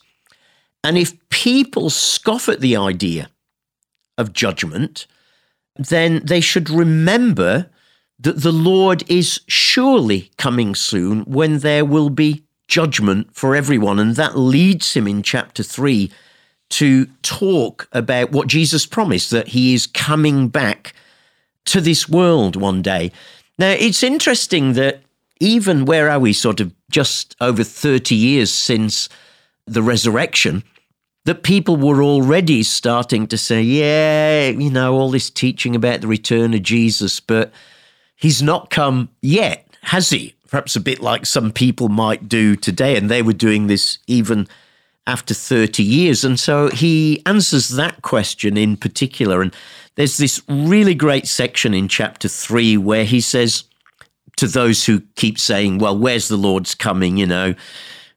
And 0.82 0.98
if 0.98 1.16
people 1.30 1.90
scoff 1.90 2.48
at 2.48 2.60
the 2.60 2.76
idea 2.76 3.30
of 4.18 4.32
judgment, 4.32 5.06
then 5.76 6.22
they 6.24 6.40
should 6.40 6.70
remember 6.70 7.70
that 8.18 8.42
the 8.42 8.52
Lord 8.52 9.08
is 9.10 9.40
surely 9.46 10.30
coming 10.38 10.74
soon 10.74 11.20
when 11.22 11.58
there 11.58 11.84
will 11.84 12.10
be 12.10 12.44
judgment 12.66 13.34
for 13.34 13.54
everyone. 13.54 13.98
And 13.98 14.16
that 14.16 14.38
leads 14.38 14.94
him 14.94 15.06
in 15.06 15.22
chapter 15.22 15.62
3 15.62 16.10
to 16.68 17.06
talk 17.22 17.88
about 17.92 18.32
what 18.32 18.48
Jesus 18.48 18.86
promised 18.86 19.30
that 19.30 19.48
he 19.48 19.74
is 19.74 19.86
coming 19.86 20.48
back 20.48 20.94
to 21.66 21.80
this 21.80 22.08
world 22.08 22.56
one 22.56 22.82
day. 22.82 23.12
Now, 23.58 23.70
it's 23.70 24.02
interesting 24.02 24.74
that 24.74 25.02
even 25.40 25.84
where 25.84 26.10
are 26.10 26.18
we, 26.18 26.32
sort 26.32 26.60
of 26.60 26.72
just 26.90 27.36
over 27.40 27.64
30 27.64 28.14
years 28.14 28.52
since 28.52 29.08
the 29.66 29.82
resurrection, 29.82 30.62
that 31.24 31.42
people 31.42 31.76
were 31.76 32.02
already 32.02 32.62
starting 32.62 33.26
to 33.26 33.36
say, 33.36 33.60
yeah, 33.60 34.48
you 34.48 34.70
know, 34.70 34.94
all 34.94 35.10
this 35.10 35.28
teaching 35.28 35.74
about 35.74 36.00
the 36.00 36.06
return 36.06 36.54
of 36.54 36.62
Jesus, 36.62 37.18
but 37.20 37.52
he's 38.14 38.42
not 38.42 38.70
come 38.70 39.08
yet, 39.20 39.68
has 39.82 40.10
he? 40.10 40.34
Perhaps 40.48 40.76
a 40.76 40.80
bit 40.80 41.00
like 41.00 41.26
some 41.26 41.50
people 41.50 41.88
might 41.88 42.28
do 42.28 42.54
today. 42.54 42.96
And 42.96 43.10
they 43.10 43.22
were 43.22 43.32
doing 43.32 43.66
this 43.66 43.98
even 44.06 44.46
after 45.06 45.34
30 45.34 45.82
years. 45.82 46.24
And 46.24 46.38
so 46.38 46.68
he 46.68 47.22
answers 47.26 47.68
that 47.70 48.02
question 48.02 48.56
in 48.56 48.76
particular. 48.76 49.40
And 49.40 49.54
there's 49.94 50.16
this 50.16 50.42
really 50.48 50.94
great 50.94 51.26
section 51.26 51.74
in 51.74 51.88
chapter 51.88 52.28
three 52.28 52.76
where 52.76 53.04
he 53.04 53.20
says 53.20 53.64
to 54.36 54.46
those 54.46 54.84
who 54.84 55.00
keep 55.14 55.38
saying, 55.38 55.78
well, 55.78 55.96
where's 55.96 56.28
the 56.28 56.36
Lord's 56.36 56.74
coming? 56.74 57.16
You 57.16 57.26
know, 57.26 57.54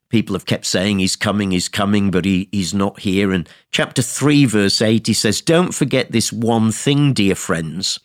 people 0.10 0.36
have 0.36 0.46
kept 0.46 0.66
saying 0.66 1.00
he's 1.00 1.16
coming, 1.16 1.52
he's 1.52 1.70
coming, 1.70 2.12
but 2.12 2.26
he, 2.26 2.50
he's 2.52 2.74
not 2.74 3.00
here. 3.00 3.32
And 3.32 3.48
chapter 3.72 4.02
3, 4.02 4.46
verse 4.46 4.82
8, 4.82 5.08
he 5.08 5.14
says, 5.14 5.42
Don't 5.42 5.74
forget 5.74 6.12
this 6.12 6.34
one 6.34 6.72
thing, 6.72 7.14
dear 7.14 7.36
friends. 7.36 8.00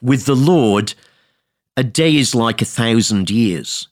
With 0.00 0.26
the 0.26 0.36
Lord, 0.36 0.94
a 1.76 1.84
day 1.84 2.16
is 2.16 2.34
like 2.34 2.62
a 2.62 2.64
thousand 2.64 3.30
years, 3.30 3.88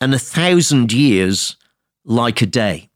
and 0.00 0.14
a 0.14 0.18
thousand 0.18 0.92
years 0.92 1.56
like 2.04 2.40
a 2.40 2.46
day. 2.46 2.88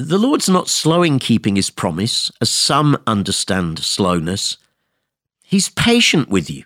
The 0.00 0.16
Lord's 0.16 0.48
not 0.48 0.70
slow 0.70 1.02
in 1.02 1.18
keeping 1.18 1.56
his 1.56 1.68
promise, 1.68 2.32
as 2.40 2.48
some 2.48 2.96
understand 3.06 3.80
slowness. 3.80 4.56
He's 5.42 5.68
patient 5.68 6.30
with 6.30 6.48
you, 6.48 6.64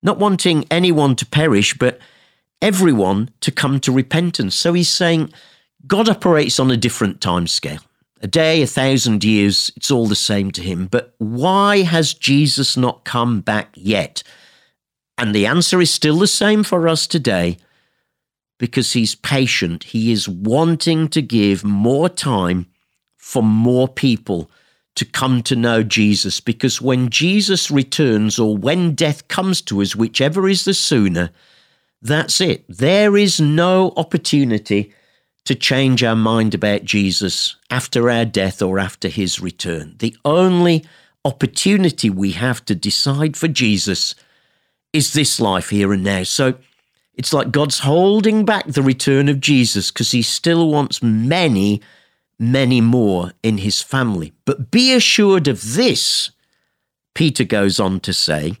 not 0.00 0.20
wanting 0.20 0.64
anyone 0.70 1.16
to 1.16 1.26
perish, 1.26 1.76
but 1.76 1.98
everyone 2.62 3.30
to 3.40 3.50
come 3.50 3.80
to 3.80 3.90
repentance. 3.90 4.54
So 4.54 4.74
he's 4.74 4.88
saying 4.88 5.32
God 5.88 6.08
operates 6.08 6.60
on 6.60 6.70
a 6.70 6.76
different 6.76 7.20
time 7.20 7.48
scale. 7.48 7.80
A 8.20 8.28
day, 8.28 8.62
a 8.62 8.66
thousand 8.68 9.24
years, 9.24 9.72
it's 9.74 9.90
all 9.90 10.06
the 10.06 10.14
same 10.14 10.52
to 10.52 10.62
him. 10.62 10.86
But 10.86 11.16
why 11.18 11.78
has 11.82 12.14
Jesus 12.14 12.76
not 12.76 13.04
come 13.04 13.40
back 13.40 13.70
yet? 13.74 14.22
And 15.18 15.34
the 15.34 15.46
answer 15.46 15.80
is 15.80 15.92
still 15.92 16.18
the 16.20 16.28
same 16.28 16.62
for 16.62 16.86
us 16.86 17.08
today 17.08 17.58
because 18.58 18.92
he's 18.92 19.14
patient. 19.14 19.84
He 19.84 20.12
is 20.12 20.28
wanting 20.28 21.08
to 21.08 21.22
give 21.22 21.64
more 21.64 22.08
time 22.08 22.66
for 23.16 23.42
more 23.42 23.88
people 23.88 24.50
to 24.94 25.04
come 25.04 25.42
to 25.42 25.54
know 25.54 25.82
Jesus 25.82 26.40
because 26.40 26.80
when 26.80 27.10
Jesus 27.10 27.70
returns 27.70 28.38
or 28.38 28.56
when 28.56 28.94
death 28.94 29.28
comes 29.28 29.60
to 29.62 29.82
us, 29.82 29.94
whichever 29.94 30.48
is 30.48 30.64
the 30.64 30.74
sooner, 30.74 31.30
that's 32.00 32.40
it. 32.40 32.64
There 32.68 33.16
is 33.16 33.40
no 33.40 33.92
opportunity 33.96 34.94
to 35.44 35.54
change 35.54 36.02
our 36.02 36.16
mind 36.16 36.54
about 36.54 36.84
Jesus 36.84 37.56
after 37.70 38.10
our 38.10 38.24
death 38.24 38.62
or 38.62 38.78
after 38.78 39.08
his 39.08 39.38
return. 39.38 39.94
The 39.98 40.16
only 40.24 40.84
opportunity 41.24 42.08
we 42.08 42.32
have 42.32 42.64
to 42.64 42.74
decide 42.74 43.36
for 43.36 43.48
Jesus 43.48 44.14
is 44.92 45.12
this 45.12 45.38
life 45.38 45.70
here 45.70 45.92
and 45.92 46.02
now. 46.02 46.22
So 46.22 46.54
it's 47.16 47.32
like 47.32 47.50
God's 47.50 47.80
holding 47.80 48.44
back 48.44 48.66
the 48.66 48.82
return 48.82 49.28
of 49.28 49.40
Jesus 49.40 49.90
because 49.90 50.10
he 50.10 50.22
still 50.22 50.68
wants 50.70 51.02
many, 51.02 51.80
many 52.38 52.80
more 52.80 53.32
in 53.42 53.58
his 53.58 53.80
family. 53.82 54.32
But 54.44 54.70
be 54.70 54.92
assured 54.92 55.48
of 55.48 55.74
this, 55.74 56.30
Peter 57.14 57.44
goes 57.44 57.80
on 57.80 58.00
to 58.00 58.12
say, 58.12 58.56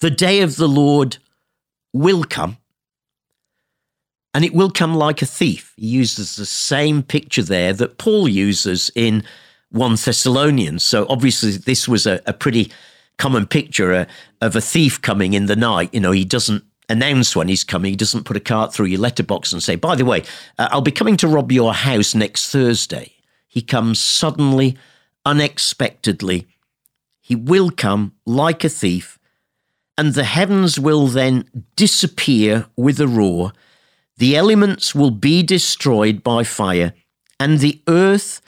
the 0.00 0.10
day 0.10 0.42
of 0.42 0.56
the 0.56 0.68
Lord 0.68 1.16
will 1.92 2.22
come. 2.24 2.58
And 4.34 4.44
it 4.44 4.54
will 4.54 4.70
come 4.70 4.94
like 4.94 5.22
a 5.22 5.26
thief. 5.26 5.72
He 5.76 5.86
uses 5.86 6.36
the 6.36 6.46
same 6.46 7.02
picture 7.02 7.42
there 7.42 7.72
that 7.72 7.98
Paul 7.98 8.28
uses 8.28 8.90
in 8.94 9.24
1 9.70 9.96
Thessalonians. 10.04 10.84
So 10.84 11.06
obviously, 11.08 11.52
this 11.52 11.88
was 11.88 12.06
a, 12.06 12.20
a 12.26 12.34
pretty 12.34 12.70
common 13.16 13.46
picture 13.46 13.92
uh, 13.92 14.04
of 14.40 14.54
a 14.54 14.60
thief 14.60 15.00
coming 15.00 15.32
in 15.32 15.46
the 15.46 15.56
night. 15.56 15.92
You 15.92 16.00
know, 16.00 16.12
he 16.12 16.24
doesn't 16.24 16.62
announce 16.88 17.36
when 17.36 17.48
he's 17.48 17.64
coming. 17.64 17.92
He 17.92 17.96
doesn't 17.96 18.24
put 18.24 18.36
a 18.36 18.40
card 18.40 18.72
through 18.72 18.86
your 18.86 19.00
letterbox 19.00 19.52
and 19.52 19.62
say, 19.62 19.76
by 19.76 19.94
the 19.94 20.04
way, 20.04 20.22
uh, 20.58 20.68
I'll 20.70 20.80
be 20.80 20.90
coming 20.90 21.16
to 21.18 21.28
rob 21.28 21.52
your 21.52 21.74
house 21.74 22.14
next 22.14 22.50
Thursday. 22.50 23.12
He 23.46 23.62
comes 23.62 23.98
suddenly, 23.98 24.76
unexpectedly. 25.24 26.46
He 27.20 27.34
will 27.34 27.70
come 27.70 28.14
like 28.24 28.64
a 28.64 28.68
thief 28.68 29.18
and 29.98 30.14
the 30.14 30.24
heavens 30.24 30.78
will 30.78 31.08
then 31.08 31.44
disappear 31.74 32.66
with 32.76 33.00
a 33.00 33.08
roar. 33.08 33.52
The 34.16 34.36
elements 34.36 34.94
will 34.94 35.10
be 35.10 35.42
destroyed 35.42 36.22
by 36.22 36.44
fire, 36.44 36.94
and 37.40 37.58
the 37.58 37.82
earth 37.88 38.40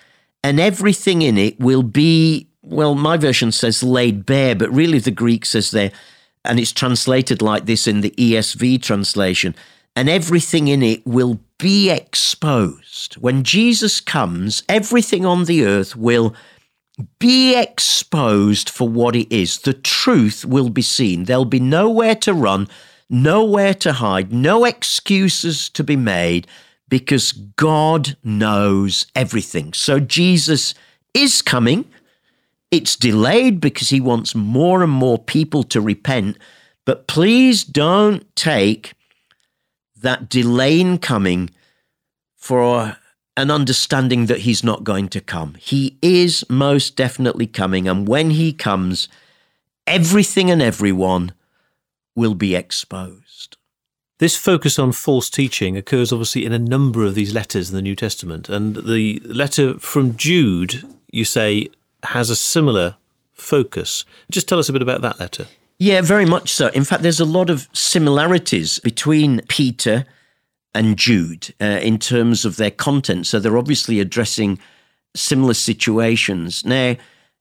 and 0.45 0.61
everything 0.61 1.23
in 1.23 1.37
it 1.37 1.59
will 1.59 1.83
be, 1.83 2.49
well, 2.63 2.95
my 2.95 3.17
version 3.17 3.51
says 3.51 3.83
laid 3.83 4.25
bare, 4.25 4.55
but 4.55 4.73
really 4.73 5.01
the 5.01 5.11
Greek 5.11 5.45
says 5.45 5.73
there, 5.73 5.91
and 6.45 6.59
it's 6.59 6.73
translated 6.73 7.43
like 7.43 7.67
this 7.67 7.87
in 7.87 8.01
the 8.01 8.11
ESV 8.13 8.83
translation, 8.83 9.55
and 9.97 10.09
everything 10.09 10.69
in 10.69 10.83
it 10.83 11.07
will 11.07 11.41
be 11.59 11.91
exposed. 11.91 13.15
When 13.15 13.45
Jesus 13.45 14.01
comes, 14.01 14.63
everything 14.69 15.27
on 15.27 15.45
the 15.45 15.65
earth 15.65 15.97
will 15.97 16.35
be 17.19 17.57
exposed 17.57 18.71
for 18.71 18.89
what 18.89 19.17
it 19.17 19.33
is. 19.33 19.59
The 19.59 19.75
truth 19.75 20.45
will 20.45 20.71
be 20.71 20.83
seen. 20.83 21.25
There'll 21.25 21.45
be 21.45 21.61
nowhere 21.61 22.15
to 22.17 22.33
run, 22.33 22.69
nowhere 23.09 23.75
to 23.75 23.95
hide, 23.95 24.33
no 24.33 24.65
excuses 24.65 25.69
to 25.71 25.85
be 25.85 25.97
made 25.97 26.47
because 26.89 27.33
God 27.33 28.17
knows 28.25 29.07
everything. 29.15 29.73
So 29.73 30.01
Jesus 30.01 30.75
is 31.15 31.43
coming. 31.43 31.91
It's 32.71 32.97
delayed 32.97 33.61
because 33.61 33.89
he 33.89 34.01
wants 34.01 34.35
more 34.35 34.83
and 34.83 34.93
more 34.93 35.19
people 35.19 35.65
to 35.65 35.81
repent. 35.81 36.39
But 36.87 37.07
please 37.07 37.65
don't 37.65 38.25
take 38.37 38.95
that 39.97 40.29
delay 40.29 40.81
in 40.81 40.99
coming 40.99 41.51
for 42.37 42.97
an 43.37 43.51
understanding 43.51 44.27
that 44.27 44.41
he's 44.41 44.63
not 44.63 44.85
going 44.85 45.09
to 45.09 45.21
come. 45.21 45.55
He 45.59 45.99
is 46.03 46.45
most 46.49 46.97
definitely 46.97 47.47
coming. 47.47 47.89
And 47.89 48.07
when 48.07 48.31
he 48.31 48.53
comes, 48.53 49.09
everything 49.87 50.51
and 50.51 50.63
everyone 50.63 51.33
will 52.15 52.35
be 52.35 52.55
exposed. 52.55 53.57
This 54.19 54.37
focus 54.37 54.79
on 54.79 54.93
false 54.93 55.31
teaching 55.31 55.77
occurs 55.77 56.13
obviously 56.13 56.45
in 56.45 56.53
a 56.53 56.59
number 56.59 57.05
of 57.05 57.15
these 57.15 57.33
letters 57.35 57.71
in 57.71 57.77
the 57.77 57.83
New 57.83 57.97
Testament. 57.97 58.49
And 58.49 58.77
the 58.77 59.21
letter 59.25 59.79
from 59.79 60.17
Jude, 60.17 60.85
you 61.11 61.25
say, 61.25 61.69
has 62.05 62.31
a 62.31 62.37
similar 62.37 62.97
focus. 63.33 64.05
Just 64.31 64.49
tell 64.49 64.59
us 64.59 64.69
a 64.69 64.73
bit 64.73 64.83
about 64.83 65.03
that 65.03 65.19
letter. 65.19 65.47
Yeah, 65.79 66.03
very 66.03 66.27
much 66.27 66.53
so. 66.53 66.69
In 66.69 66.85
fact, 66.85 67.03
there's 67.03 67.21
a 67.21 67.25
lot 67.25 67.49
of 67.49 67.69
similarities 67.73 68.79
between 68.81 69.41
Peter 69.49 70.05
and 70.75 70.97
Jude 70.97 71.55
uh, 71.61 71.81
in 71.83 71.99
terms 71.99 72.45
of 72.45 72.57
their 72.57 72.71
content. 72.71 73.27
So 73.27 73.41
they're 73.41 73.59
obviously 73.59 73.99
addressing 73.99 74.59
similar 75.17 75.55
situations. 75.55 76.65
Now, 76.65 76.97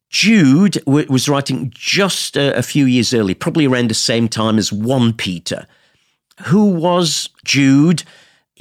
Jude 0.10 0.76
w- 0.86 1.06
was 1.10 1.30
writing 1.30 1.72
just 1.76 2.36
a, 2.36 2.58
a 2.58 2.64
few 2.64 2.86
years 2.86 3.14
early, 3.14 3.34
probably 3.34 3.68
around 3.68 3.90
the 3.90 3.96
same 3.96 4.28
time 4.28 4.58
as 4.58 4.72
1 4.74 5.14
Peter. 5.14 5.68
Who 6.46 6.66
was 6.66 7.30
Jude? 7.44 8.04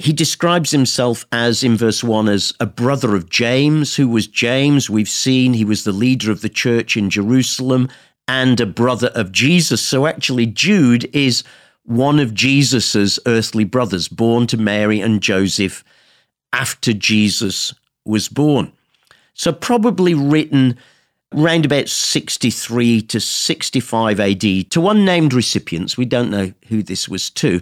He 0.01 0.13
describes 0.13 0.71
himself 0.71 1.25
as, 1.29 1.61
in 1.61 1.75
verse 1.75 2.05
1, 2.05 2.29
as 2.29 2.53
a 2.61 2.65
brother 2.65 3.15
of 3.15 3.29
James. 3.29 3.97
Who 3.97 4.07
was 4.07 4.27
James? 4.27 4.89
We've 4.89 5.09
seen 5.09 5.53
he 5.53 5.65
was 5.65 5.83
the 5.83 5.91
leader 5.91 6.31
of 6.31 6.39
the 6.39 6.47
church 6.47 6.95
in 6.95 7.09
Jerusalem 7.09 7.89
and 8.25 8.61
a 8.61 8.65
brother 8.65 9.07
of 9.07 9.33
Jesus. 9.33 9.81
So 9.81 10.07
actually, 10.07 10.45
Jude 10.45 11.13
is 11.13 11.43
one 11.83 12.17
of 12.17 12.33
Jesus's 12.33 13.19
earthly 13.25 13.65
brothers, 13.65 14.07
born 14.07 14.47
to 14.47 14.57
Mary 14.57 15.01
and 15.01 15.21
Joseph 15.21 15.83
after 16.53 16.93
Jesus 16.93 17.73
was 18.05 18.29
born. 18.29 18.71
So 19.33 19.51
probably 19.51 20.13
written 20.13 20.77
around 21.35 21.65
about 21.65 21.89
63 21.89 23.01
to 23.01 23.19
65 23.19 24.19
AD 24.19 24.41
to 24.71 24.89
unnamed 24.89 25.33
recipients. 25.33 25.97
We 25.97 26.05
don't 26.05 26.31
know 26.31 26.53
who 26.69 26.83
this 26.83 27.09
was 27.09 27.29
to. 27.31 27.61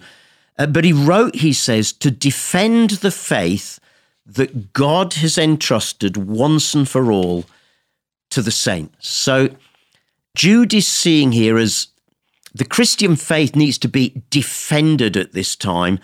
Uh, 0.58 0.65
but 0.65 0.84
he 0.84 0.93
wrote, 0.93 1.36
he 1.36 1.54
says, 1.54 1.91
to 1.93 2.10
defend 2.12 2.91
the 2.91 3.12
faith 3.12 3.80
that 4.26 4.74
God 4.74 5.13
has 5.15 5.38
entrusted 5.38 6.17
once 6.17 6.74
and 6.74 6.88
for 6.88 7.12
all 7.12 7.46
to 8.30 8.41
the 8.41 8.52
saints. 8.52 9.08
So 9.08 9.50
Jude 10.36 10.74
is 10.74 10.88
seeing 10.88 11.32
here 11.32 11.58
as 11.58 11.88
the 12.54 12.65
Christian 12.65 13.15
faith 13.15 13.56
needs 13.56 13.78
to 13.80 13.88
be 13.88 14.22
defended 14.30 15.15
at 15.15 15.34
this 15.34 15.56
time. 15.56 16.00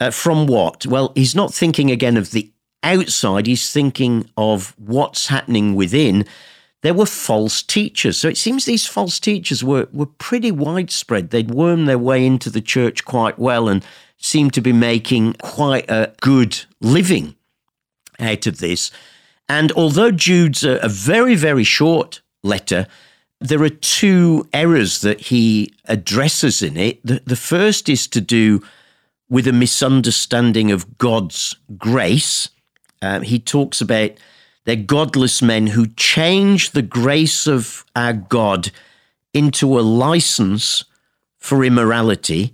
Uh, 0.00 0.10
from 0.10 0.46
what? 0.46 0.86
Well, 0.86 1.12
he's 1.14 1.34
not 1.34 1.52
thinking 1.52 1.90
again 1.90 2.16
of 2.16 2.30
the 2.30 2.52
outside, 2.82 3.46
he's 3.46 3.72
thinking 3.72 4.30
of 4.36 4.74
what's 4.78 5.26
happening 5.26 5.74
within. 5.74 6.24
There 6.82 6.94
were 6.94 7.06
false 7.06 7.62
teachers. 7.62 8.18
So 8.18 8.28
it 8.28 8.36
seems 8.36 8.64
these 8.64 8.86
false 8.86 9.18
teachers 9.18 9.64
were, 9.64 9.88
were 9.92 10.06
pretty 10.06 10.52
widespread. 10.52 11.30
They'd 11.30 11.50
wormed 11.50 11.88
their 11.88 11.98
way 11.98 12.24
into 12.24 12.50
the 12.50 12.60
church 12.60 13.04
quite 13.04 13.38
well 13.38 13.68
and 13.68 13.84
seemed 14.16 14.52
to 14.54 14.60
be 14.60 14.72
making 14.72 15.34
quite 15.34 15.90
a 15.90 16.12
good 16.20 16.64
living 16.80 17.34
out 18.20 18.46
of 18.46 18.58
this. 18.58 18.90
And 19.48 19.72
although 19.72 20.10
Jude's 20.10 20.64
a, 20.64 20.76
a 20.76 20.88
very, 20.88 21.34
very 21.34 21.64
short 21.64 22.20
letter, 22.42 22.86
there 23.40 23.62
are 23.62 23.68
two 23.68 24.48
errors 24.52 25.00
that 25.00 25.20
he 25.20 25.72
addresses 25.86 26.62
in 26.62 26.76
it. 26.76 27.00
The, 27.04 27.22
the 27.24 27.36
first 27.36 27.88
is 27.88 28.06
to 28.08 28.20
do 28.20 28.62
with 29.28 29.46
a 29.46 29.52
misunderstanding 29.52 30.70
of 30.70 30.98
God's 30.98 31.56
grace. 31.76 32.50
Um, 33.02 33.22
he 33.22 33.38
talks 33.38 33.80
about 33.80 34.12
they're 34.68 34.76
godless 34.76 35.40
men 35.40 35.68
who 35.68 35.86
change 35.86 36.72
the 36.72 36.82
grace 36.82 37.46
of 37.46 37.86
our 37.96 38.12
God 38.12 38.70
into 39.32 39.78
a 39.78 39.80
license 39.80 40.84
for 41.38 41.64
immorality, 41.64 42.52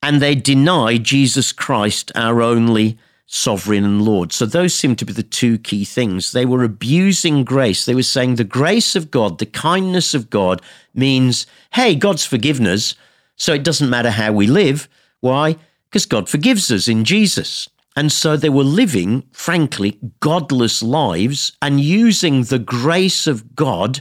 and 0.00 0.22
they 0.22 0.36
deny 0.36 0.96
Jesus 0.96 1.50
Christ, 1.50 2.12
our 2.14 2.40
only 2.40 2.98
sovereign 3.26 3.84
and 3.84 4.02
Lord. 4.02 4.32
So 4.32 4.46
those 4.46 4.74
seem 4.74 4.94
to 4.96 5.04
be 5.04 5.12
the 5.12 5.22
two 5.24 5.58
key 5.58 5.84
things. 5.84 6.30
They 6.30 6.46
were 6.46 6.62
abusing 6.62 7.42
grace. 7.42 7.84
They 7.84 7.94
were 7.94 8.02
saying 8.04 8.36
the 8.36 8.44
grace 8.44 8.94
of 8.94 9.10
God, 9.10 9.38
the 9.38 9.46
kindness 9.46 10.14
of 10.14 10.30
God 10.30 10.62
means, 10.94 11.46
hey, 11.72 11.96
God's 11.96 12.24
forgiveness. 12.24 12.94
So 13.34 13.54
it 13.54 13.64
doesn't 13.64 13.90
matter 13.90 14.10
how 14.10 14.32
we 14.32 14.46
live. 14.46 14.88
Why? 15.20 15.56
Because 15.86 16.06
God 16.06 16.28
forgives 16.28 16.70
us 16.70 16.86
in 16.86 17.04
Jesus. 17.04 17.68
And 17.96 18.10
so 18.10 18.36
they 18.36 18.48
were 18.48 18.64
living, 18.64 19.24
frankly, 19.32 19.98
godless 20.20 20.82
lives 20.82 21.56
and 21.62 21.80
using 21.80 22.44
the 22.44 22.58
grace 22.58 23.26
of 23.26 23.54
God 23.54 24.00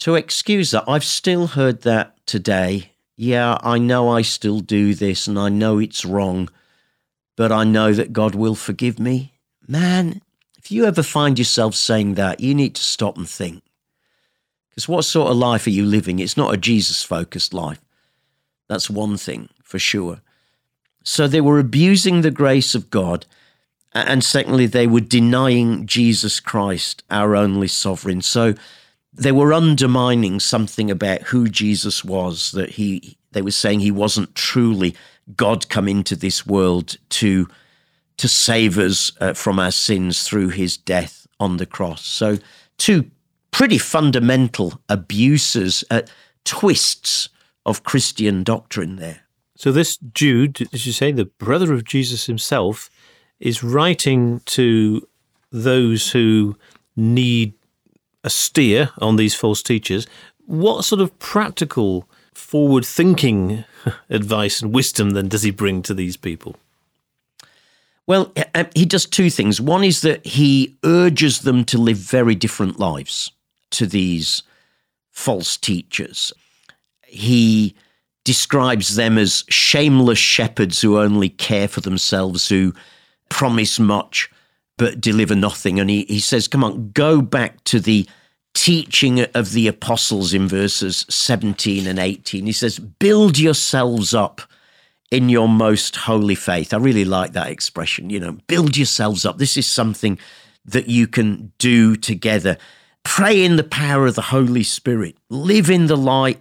to 0.00 0.16
excuse 0.16 0.72
that. 0.72 0.84
I've 0.88 1.04
still 1.04 1.48
heard 1.48 1.82
that 1.82 2.16
today. 2.26 2.92
Yeah, 3.16 3.58
I 3.62 3.78
know 3.78 4.08
I 4.08 4.22
still 4.22 4.60
do 4.60 4.94
this 4.94 5.26
and 5.26 5.38
I 5.38 5.50
know 5.50 5.78
it's 5.78 6.04
wrong 6.04 6.48
but 7.40 7.50
I 7.50 7.64
know 7.64 7.94
that 7.94 8.12
God 8.12 8.34
will 8.34 8.54
forgive 8.54 8.98
me. 8.98 9.32
Man, 9.66 10.20
if 10.58 10.70
you 10.70 10.84
ever 10.84 11.02
find 11.02 11.38
yourself 11.38 11.74
saying 11.74 12.16
that, 12.16 12.40
you 12.40 12.54
need 12.54 12.74
to 12.74 12.82
stop 12.82 13.16
and 13.16 13.26
think. 13.26 13.62
Because 14.68 14.86
what 14.86 15.06
sort 15.06 15.30
of 15.30 15.38
life 15.38 15.66
are 15.66 15.70
you 15.70 15.86
living? 15.86 16.18
It's 16.18 16.36
not 16.36 16.52
a 16.52 16.58
Jesus 16.58 17.02
focused 17.02 17.54
life. 17.54 17.80
That's 18.68 18.90
one 18.90 19.16
thing 19.16 19.48
for 19.62 19.78
sure. 19.78 20.20
So 21.02 21.26
they 21.26 21.40
were 21.40 21.58
abusing 21.58 22.20
the 22.20 22.30
grace 22.30 22.74
of 22.74 22.90
God. 22.90 23.26
And 23.92 24.22
secondly, 24.22 24.66
they 24.66 24.86
were 24.86 25.00
denying 25.00 25.86
Jesus 25.86 26.38
Christ, 26.38 27.02
our 27.10 27.34
only 27.34 27.68
sovereign. 27.68 28.22
So 28.22 28.54
they 29.12 29.32
were 29.32 29.52
undermining 29.52 30.38
something 30.38 30.90
about 30.90 31.22
who 31.22 31.48
Jesus 31.48 32.04
was, 32.04 32.52
that 32.52 32.70
he, 32.70 33.16
they 33.32 33.42
were 33.42 33.50
saying 33.50 33.80
he 33.80 33.90
wasn't 33.90 34.34
truly 34.34 34.94
God 35.36 35.68
come 35.68 35.88
into 35.88 36.16
this 36.16 36.46
world 36.46 36.96
to 37.10 37.48
to 38.16 38.28
save 38.28 38.76
us 38.76 39.12
uh, 39.18 39.32
from 39.32 39.58
our 39.58 39.70
sins 39.70 40.24
through 40.24 40.50
his 40.50 40.76
death 40.76 41.26
on 41.38 41.56
the 41.56 41.64
cross. 41.64 42.04
So 42.04 42.36
two 42.76 43.10
pretty 43.50 43.78
fundamental 43.78 44.78
abuses, 44.90 45.84
uh, 45.90 46.02
twists 46.44 47.30
of 47.64 47.82
Christian 47.82 48.44
doctrine 48.44 48.96
there. 48.96 49.22
So 49.60 49.70
this 49.70 49.98
Jude, 50.14 50.66
as 50.72 50.86
you 50.86 50.92
say, 50.94 51.12
the 51.12 51.26
brother 51.26 51.74
of 51.74 51.84
Jesus 51.84 52.24
himself, 52.24 52.88
is 53.40 53.62
writing 53.62 54.40
to 54.46 55.06
those 55.52 56.12
who 56.12 56.56
need 56.96 57.52
a 58.24 58.30
steer 58.30 58.88
on 59.02 59.16
these 59.16 59.34
false 59.34 59.62
teachers. 59.62 60.06
What 60.46 60.86
sort 60.86 61.02
of 61.02 61.18
practical 61.18 62.08
forward 62.32 62.86
thinking 62.86 63.64
advice 64.08 64.62
and 64.62 64.74
wisdom 64.74 65.10
then 65.10 65.28
does 65.28 65.42
he 65.42 65.50
bring 65.50 65.82
to 65.82 65.92
these 65.92 66.16
people? 66.16 66.56
Well, 68.06 68.32
uh, 68.54 68.64
he 68.74 68.86
does 68.86 69.04
two 69.04 69.28
things. 69.28 69.60
One 69.60 69.84
is 69.84 70.00
that 70.00 70.24
he 70.24 70.74
urges 70.84 71.40
them 71.40 71.66
to 71.66 71.76
live 71.76 71.98
very 71.98 72.34
different 72.34 72.78
lives 72.78 73.30
to 73.72 73.84
these 73.84 74.42
false 75.10 75.58
teachers. 75.58 76.32
He 77.06 77.74
describes 78.24 78.96
them 78.96 79.18
as 79.18 79.44
shameless 79.48 80.18
shepherds 80.18 80.80
who 80.80 80.98
only 80.98 81.28
care 81.28 81.68
for 81.68 81.80
themselves, 81.80 82.48
who 82.48 82.74
promise 83.28 83.78
much 83.78 84.30
but 84.76 85.00
deliver 85.00 85.34
nothing. 85.34 85.78
And 85.78 85.90
he, 85.90 86.04
he 86.04 86.20
says, 86.20 86.48
Come 86.48 86.64
on, 86.64 86.90
go 86.92 87.20
back 87.20 87.62
to 87.64 87.80
the 87.80 88.08
teaching 88.54 89.20
of 89.34 89.52
the 89.52 89.68
apostles 89.68 90.34
in 90.34 90.48
verses 90.48 91.06
17 91.08 91.86
and 91.86 91.98
18. 91.98 92.46
He 92.46 92.52
says, 92.52 92.78
Build 92.78 93.38
yourselves 93.38 94.14
up 94.14 94.40
in 95.10 95.28
your 95.28 95.48
most 95.48 95.96
holy 95.96 96.34
faith. 96.34 96.72
I 96.72 96.78
really 96.78 97.04
like 97.04 97.32
that 97.32 97.50
expression. 97.50 98.10
You 98.10 98.20
know, 98.20 98.32
build 98.46 98.76
yourselves 98.76 99.24
up. 99.24 99.38
This 99.38 99.56
is 99.56 99.66
something 99.66 100.18
that 100.64 100.88
you 100.88 101.06
can 101.06 101.52
do 101.58 101.96
together. 101.96 102.56
Pray 103.02 103.44
in 103.44 103.56
the 103.56 103.64
power 103.64 104.06
of 104.06 104.14
the 104.14 104.22
Holy 104.22 104.62
Spirit. 104.62 105.16
Live 105.28 105.70
in 105.70 105.86
the 105.86 105.96
light 105.96 106.40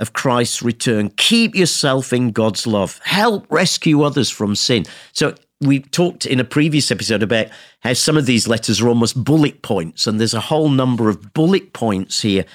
of 0.00 0.14
Christ's 0.14 0.62
return. 0.62 1.10
Keep 1.10 1.54
yourself 1.54 2.12
in 2.12 2.32
God's 2.32 2.66
love. 2.66 2.98
Help 3.04 3.46
rescue 3.50 4.02
others 4.02 4.30
from 4.30 4.56
sin. 4.56 4.84
So 5.12 5.34
we 5.60 5.80
talked 5.80 6.26
in 6.26 6.40
a 6.40 6.44
previous 6.44 6.90
episode 6.90 7.22
about 7.22 7.48
how 7.80 7.92
some 7.92 8.16
of 8.16 8.26
these 8.26 8.48
letters 8.48 8.80
are 8.80 8.88
almost 8.88 9.22
bullet 9.22 9.62
points, 9.62 10.06
and 10.06 10.18
there's 10.18 10.34
a 10.34 10.40
whole 10.40 10.70
number 10.70 11.08
of 11.08 11.34
bullet 11.34 11.72
points 11.72 12.22
here 12.22 12.46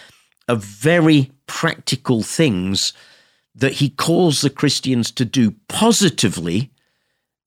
of 0.47 0.63
very 0.63 1.31
practical 1.47 2.23
things 2.23 2.93
that 3.53 3.73
he 3.73 3.89
calls 3.89 4.41
the 4.41 4.49
Christians 4.49 5.11
to 5.11 5.23
do 5.23 5.51
positively 5.67 6.71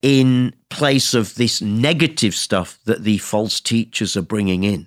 in 0.00 0.54
place 0.70 1.12
of 1.12 1.34
this 1.34 1.60
negative 1.60 2.34
stuff 2.34 2.78
that 2.84 3.02
the 3.02 3.18
false 3.18 3.60
teachers 3.60 4.16
are 4.16 4.22
bringing 4.22 4.62
in. 4.62 4.86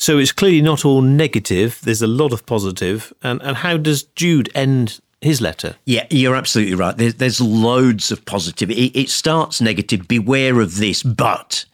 So 0.00 0.18
it's 0.18 0.32
clearly 0.32 0.62
not 0.62 0.84
all 0.84 1.02
negative. 1.02 1.78
There's 1.82 2.02
a 2.02 2.06
lot 2.06 2.32
of 2.32 2.46
positive. 2.46 3.12
And, 3.22 3.40
and 3.42 3.58
how 3.58 3.76
does 3.76 4.02
Jude 4.02 4.50
end 4.54 5.00
his 5.20 5.40
letter. 5.40 5.76
Yeah, 5.84 6.06
you're 6.10 6.36
absolutely 6.36 6.74
right. 6.74 6.96
There's, 6.96 7.14
there's 7.14 7.40
loads 7.40 8.10
of 8.10 8.24
positivity. 8.24 8.86
It, 8.86 8.96
it 8.96 9.08
starts 9.10 9.60
negative, 9.60 10.08
beware 10.08 10.60
of 10.60 10.78
this, 10.78 11.02
but 11.02 11.66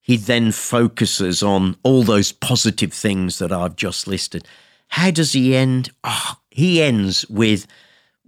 he 0.00 0.16
then 0.16 0.52
focuses 0.52 1.42
on 1.42 1.76
all 1.82 2.04
those 2.04 2.30
positive 2.30 2.92
things 2.92 3.38
that 3.38 3.50
I've 3.50 3.76
just 3.76 4.06
listed. 4.06 4.46
How 4.88 5.10
does 5.10 5.32
he 5.32 5.56
end? 5.56 5.90
Oh, 6.04 6.34
he 6.50 6.80
ends 6.80 7.26
with 7.28 7.66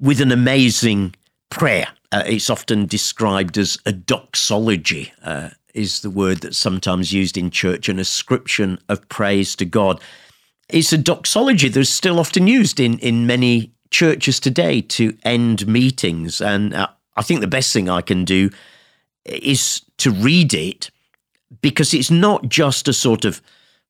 with 0.01 0.20
an 0.20 0.33
amazing 0.33 1.14
prayer. 1.51 1.88
Uh, 2.11 2.22
it's 2.27 2.51
often 2.51 2.87
described 2.87 3.59
as 3.59 3.79
a 3.85 3.92
doxology, 3.92 5.12
uh, 5.22 5.51
is 5.74 6.00
the 6.00 6.11
word 6.11 6.38
that's 6.38 6.59
sometimes 6.59 7.12
used 7.12 7.37
in 7.37 7.50
church, 7.50 7.88
an 7.88 7.98
ascription 7.98 8.78
of 8.88 9.09
praise 9.09 9.54
to 9.57 9.64
God. 9.64 10.00
It's 10.68 10.92
a 10.92 10.98
doxology 10.98 11.68
that's 11.68 11.88
still 11.88 12.18
often 12.18 12.46
used 12.46 12.81
in, 12.81 12.98
in 12.98 13.26
many 13.26 13.72
churches 13.90 14.38
today 14.40 14.81
to 14.83 15.16
end 15.24 15.66
meetings. 15.66 16.40
And 16.40 16.74
uh, 16.74 16.88
I 17.16 17.22
think 17.22 17.40
the 17.40 17.46
best 17.46 17.72
thing 17.72 17.88
I 17.88 18.02
can 18.02 18.24
do 18.24 18.50
is 19.24 19.83
to 19.98 20.11
read 20.11 20.54
it 20.54 20.90
because 21.61 21.94
it's 21.94 22.11
not 22.11 22.48
just 22.48 22.88
a 22.88 22.92
sort 22.92 23.24
of 23.24 23.40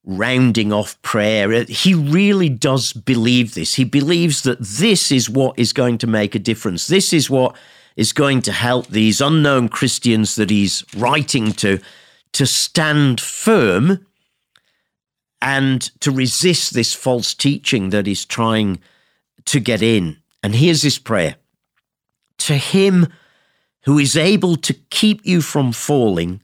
rounding 0.04 0.72
off 0.72 1.00
prayer. 1.02 1.52
Uh, 1.52 1.64
he 1.68 1.94
really 1.94 2.48
does 2.48 2.92
believe 2.92 3.54
this. 3.54 3.74
He 3.74 3.84
believes 3.84 4.42
that 4.42 4.60
this 4.60 5.12
is 5.12 5.28
what 5.28 5.58
is 5.58 5.72
going 5.72 5.98
to 5.98 6.06
make 6.06 6.34
a 6.34 6.38
difference. 6.38 6.86
This 6.86 7.12
is 7.12 7.28
what 7.28 7.56
is 7.98 8.12
going 8.12 8.40
to 8.40 8.52
help 8.52 8.86
these 8.86 9.20
unknown 9.20 9.68
Christians 9.68 10.36
that 10.36 10.50
he's 10.50 10.84
writing 10.96 11.52
to 11.54 11.80
to 12.32 12.46
stand 12.46 13.20
firm 13.20 14.06
and 15.42 15.82
to 16.00 16.10
resist 16.10 16.74
this 16.74 16.94
false 16.94 17.34
teaching 17.34 17.90
that 17.90 18.06
is 18.06 18.24
trying 18.24 18.78
to 19.46 19.58
get 19.58 19.82
in. 19.82 20.16
And 20.42 20.54
here's 20.54 20.82
his 20.82 20.98
prayer 20.98 21.36
To 22.38 22.54
him 22.54 23.08
who 23.82 23.98
is 23.98 24.16
able 24.16 24.56
to 24.56 24.74
keep 24.90 25.20
you 25.24 25.40
from 25.40 25.72
falling 25.72 26.40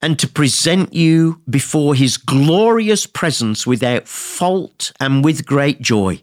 and 0.00 0.18
to 0.20 0.28
present 0.28 0.92
you 0.92 1.40
before 1.50 1.96
his 1.96 2.16
glorious 2.16 3.06
presence 3.06 3.66
without 3.66 4.06
fault 4.06 4.92
and 5.00 5.24
with 5.24 5.46
great 5.46 5.80
joy. 5.80 6.20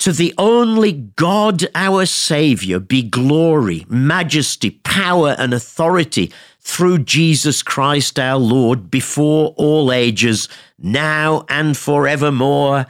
To 0.00 0.12
the 0.12 0.34
only 0.36 0.92
God, 0.92 1.64
our 1.74 2.04
Saviour, 2.04 2.78
be 2.80 3.02
glory, 3.02 3.86
majesty, 3.88 4.70
power, 4.70 5.34
and 5.38 5.54
authority 5.54 6.32
through 6.60 6.98
Jesus 6.98 7.62
Christ 7.62 8.18
our 8.18 8.38
Lord 8.38 8.90
before 8.90 9.54
all 9.56 9.92
ages, 9.92 10.48
now 10.78 11.44
and 11.48 11.76
forevermore. 11.76 12.86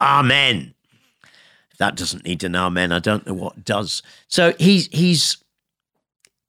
Amen. 0.00 0.74
That 1.78 1.96
doesn't 1.96 2.24
need 2.24 2.44
an 2.44 2.54
amen, 2.54 2.92
I 2.92 2.98
don't 2.98 3.26
know 3.26 3.34
what 3.34 3.64
does. 3.64 4.02
So 4.28 4.54
he's 4.58 4.88
he's 4.88 5.38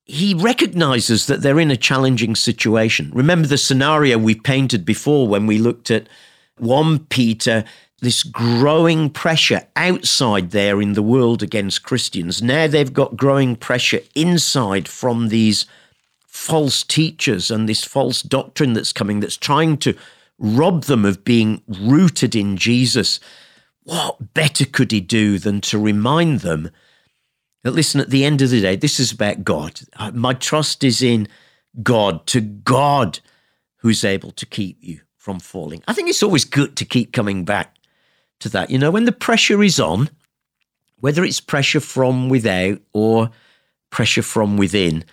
he 0.03 0.33
recognizes 0.33 1.27
that 1.27 1.41
they're 1.41 1.59
in 1.59 1.71
a 1.71 1.77
challenging 1.77 2.35
situation. 2.35 3.11
Remember 3.13 3.47
the 3.47 3.57
scenario 3.57 4.17
we 4.17 4.35
painted 4.35 4.83
before 4.83 5.27
when 5.27 5.47
we 5.47 5.57
looked 5.57 5.89
at 5.89 6.09
1 6.57 7.05
Peter, 7.05 7.63
this 8.01 8.23
growing 8.23 9.09
pressure 9.09 9.67
outside 9.75 10.51
there 10.51 10.81
in 10.81 10.93
the 10.93 11.03
world 11.03 11.43
against 11.43 11.83
Christians. 11.83 12.41
Now 12.41 12.67
they've 12.67 12.91
got 12.91 13.15
growing 13.15 13.55
pressure 13.55 14.01
inside 14.15 14.87
from 14.87 15.29
these 15.29 15.67
false 16.27 16.83
teachers 16.83 17.51
and 17.51 17.69
this 17.69 17.83
false 17.83 18.21
doctrine 18.23 18.73
that's 18.73 18.91
coming 18.91 19.19
that's 19.19 19.37
trying 19.37 19.77
to 19.77 19.95
rob 20.39 20.85
them 20.85 21.05
of 21.05 21.23
being 21.23 21.61
rooted 21.67 22.35
in 22.35 22.57
Jesus. 22.57 23.19
What 23.83 24.33
better 24.33 24.65
could 24.65 24.91
he 24.91 24.99
do 24.99 25.37
than 25.37 25.61
to 25.61 25.77
remind 25.77 26.39
them 26.39 26.71
that 27.63 27.71
listen, 27.71 28.01
at 28.01 28.09
the 28.09 28.25
end 28.25 28.41
of 28.41 28.49
the 28.49 28.61
day, 28.61 28.75
this 28.75 28.99
is 28.99 29.11
about 29.11 29.43
God. 29.43 29.81
My 30.13 30.33
trust 30.33 30.83
is 30.83 31.03
in 31.03 31.27
God, 31.83 32.25
to 32.27 32.41
God 32.41 33.19
who's 33.77 34.03
able 34.03 34.31
to 34.31 34.45
keep 34.47 34.77
you 34.81 35.01
from 35.17 35.39
falling. 35.39 35.83
I 35.87 35.93
think 35.93 36.09
it's 36.09 36.23
always 36.23 36.45
good 36.45 36.75
to 36.77 36.85
keep 36.85 37.13
coming 37.13 37.45
back 37.45 37.75
to 38.41 38.49
that. 38.49 38.69
You 38.69 38.77
know, 38.77 38.91
when 38.91 39.05
the 39.05 39.11
pressure 39.11 39.63
is 39.63 39.79
on, 39.79 40.09
whether 40.99 41.23
it's 41.23 41.39
pressure 41.39 41.79
from 41.79 42.29
without 42.29 42.79
or 42.93 43.31
pressure 43.89 44.21
from 44.21 44.57
within, 44.57 45.03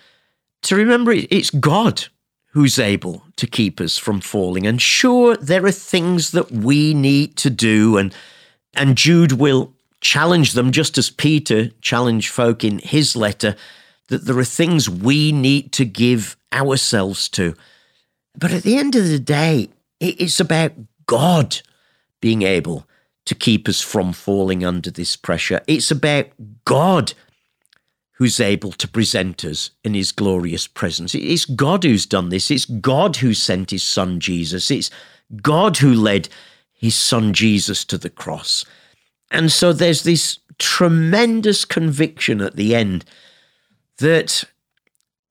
to 0.63 0.77
remember 0.77 1.13
it's 1.13 1.51
God 1.51 2.07
who's 2.53 2.79
able 2.79 3.23
to 3.37 3.47
keep 3.47 3.81
us 3.81 3.97
from 3.97 4.21
falling. 4.21 4.67
And 4.67 4.81
sure, 4.81 5.37
there 5.37 5.65
are 5.65 5.73
things 5.73 6.33
that 6.33 6.51
we 6.51 6.95
need 6.95 7.37
to 7.37 7.51
do, 7.51 7.97
and 7.97 8.15
and 8.75 8.97
Jude 8.97 9.33
will 9.33 9.73
challenge 10.01 10.53
them, 10.53 10.73
just 10.73 10.99
as 10.99 11.11
Peter 11.11 11.69
challenged 11.81 12.31
folk 12.31 12.65
in 12.65 12.79
his 12.79 13.17
letter, 13.17 13.57
that 14.09 14.25
there 14.25 14.39
are 14.39 14.45
things 14.45 14.89
we 14.89 15.33
need 15.33 15.73
to 15.73 15.85
give 15.85 16.37
ourselves 16.53 17.29
to. 17.31 17.55
But 18.37 18.53
at 18.53 18.63
the 18.63 18.77
end 18.77 18.95
of 18.95 19.09
the 19.09 19.19
day, 19.19 19.69
it's 20.01 20.41
about 20.41 20.73
God 21.07 21.61
being 22.21 22.43
able 22.43 22.88
to 23.29 23.35
keep 23.35 23.69
us 23.69 23.83
from 23.83 24.13
falling 24.13 24.65
under 24.65 24.91
this 24.91 25.15
pressure. 25.15 25.61
It's 25.67 25.91
about 25.91 26.27
God 26.65 27.13
who's 28.13 28.41
able 28.41 28.73
to 28.73 28.89
present 28.89 29.45
us 29.45 29.71
in 29.85 29.95
his 29.95 30.13
glorious 30.13 30.67
presence. 30.67 31.15
It's 31.15 31.45
God 31.45 31.85
who's 31.85 32.07
done 32.07 32.31
this. 32.31 32.51
It's 32.51 32.65
God 32.65 33.17
who 33.17 33.35
sent 33.35 33.71
his 33.71 33.83
son 33.83 34.19
Jesus. 34.19 34.71
It's 34.71 34.91
God 35.43 35.77
who 35.77 35.93
led 35.93 36.29
his 36.73 36.97
son 36.97 37.35
Jesus 37.35 37.85
to 37.85 37.99
the 37.99 38.11
cross. 38.11 38.65
And 39.31 39.53
so 39.53 39.73
there's 39.73 40.05
this 40.05 40.39
tremendous 40.59 41.67
conviction 41.67 42.41
at 42.41 42.57
the 42.57 42.75
end 42.75 43.05
that 43.99 44.43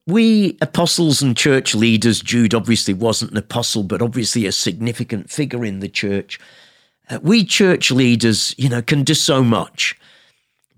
we 0.05 0.55
apostles 0.61 1.21
and 1.21 1.35
church 1.35 1.73
leaders, 1.73 2.21
Jude 2.21 2.53
obviously 2.53 2.93
wasn't 2.93 3.31
an 3.31 3.37
apostle, 3.37 3.83
but 3.83 4.01
obviously 4.01 4.45
a 4.45 4.51
significant 4.51 5.29
figure 5.29 5.65
in 5.65 5.79
the 5.79 5.89
church. 5.89 6.39
Uh, 7.09 7.19
we 7.21 7.45
church 7.45 7.91
leaders, 7.91 8.53
you 8.57 8.69
know, 8.69 8.81
can 8.81 9.03
do 9.03 9.13
so 9.13 9.43
much. 9.43 9.97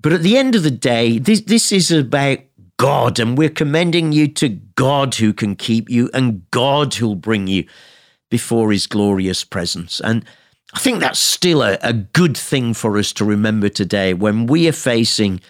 But 0.02 0.14
at 0.14 0.22
the 0.22 0.38
end 0.38 0.56
of 0.56 0.64
the 0.64 0.72
day, 0.72 1.20
this, 1.20 1.42
this 1.42 1.72
is 1.72 1.92
about 1.92 2.40
God, 2.78 3.20
and 3.20 3.38
we're 3.38 3.50
commending 3.50 4.12
you 4.14 4.28
to 4.30 4.50
God 4.50 5.16
who 5.16 5.34
can 5.34 5.56
keep 5.56 5.90
you 5.90 6.10
and 6.14 6.50
God 6.52 6.94
who'll 6.94 7.16
bring 7.16 7.48
you 7.48 7.66
before 8.30 8.72
his 8.72 8.88
glorious 8.88 9.44
presence. 9.44 10.00
And 10.00 10.24
I 10.74 10.80
think 10.80 11.00
that's 11.00 11.20
still 11.20 11.62
a, 11.62 11.78
a 11.82 11.94
good 11.94 12.38
thing 12.38 12.74
for 12.74 12.98
us 12.98 13.12
to 13.14 13.26
remember 13.26 13.70
today 13.70 14.14
when 14.14 14.46
we 14.46 14.68
are 14.70 14.74
facing 14.74 15.42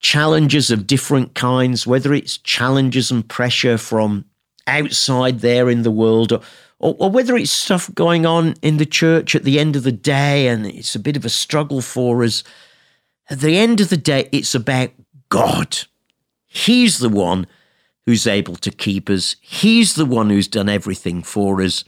challenges 0.00 0.70
of 0.70 0.86
different 0.86 1.34
kinds, 1.34 1.86
whether 1.86 2.12
it's 2.12 2.38
challenges 2.38 3.10
and 3.10 3.28
pressure 3.28 3.78
from 3.78 4.24
outside 4.66 5.40
there 5.40 5.70
in 5.70 5.82
the 5.82 5.90
world 5.90 6.32
or, 6.32 6.40
or, 6.78 6.96
or, 6.98 7.10
whether 7.10 7.36
it's 7.36 7.50
stuff 7.50 7.92
going 7.94 8.26
on 8.26 8.54
in 8.60 8.76
the 8.76 8.86
church 8.86 9.34
at 9.34 9.44
the 9.44 9.58
end 9.58 9.76
of 9.76 9.84
the 9.84 9.92
day 9.92 10.48
and 10.48 10.66
it's 10.66 10.94
a 10.94 10.98
bit 11.00 11.16
of 11.16 11.24
a 11.24 11.30
struggle 11.30 11.80
for 11.80 12.22
us. 12.24 12.42
At 13.30 13.40
the 13.40 13.56
end 13.56 13.80
of 13.80 13.88
the 13.88 13.96
day, 13.96 14.28
it's 14.32 14.54
about 14.54 14.90
God. 15.28 15.78
He's 16.46 16.98
the 16.98 17.08
one 17.08 17.46
who's 18.04 18.26
able 18.26 18.56
to 18.56 18.70
keep 18.70 19.08
us, 19.08 19.36
He's 19.40 19.94
the 19.94 20.04
one 20.04 20.30
who's 20.30 20.48
done 20.48 20.68
everything 20.68 21.22
for 21.22 21.62
us. 21.62 21.84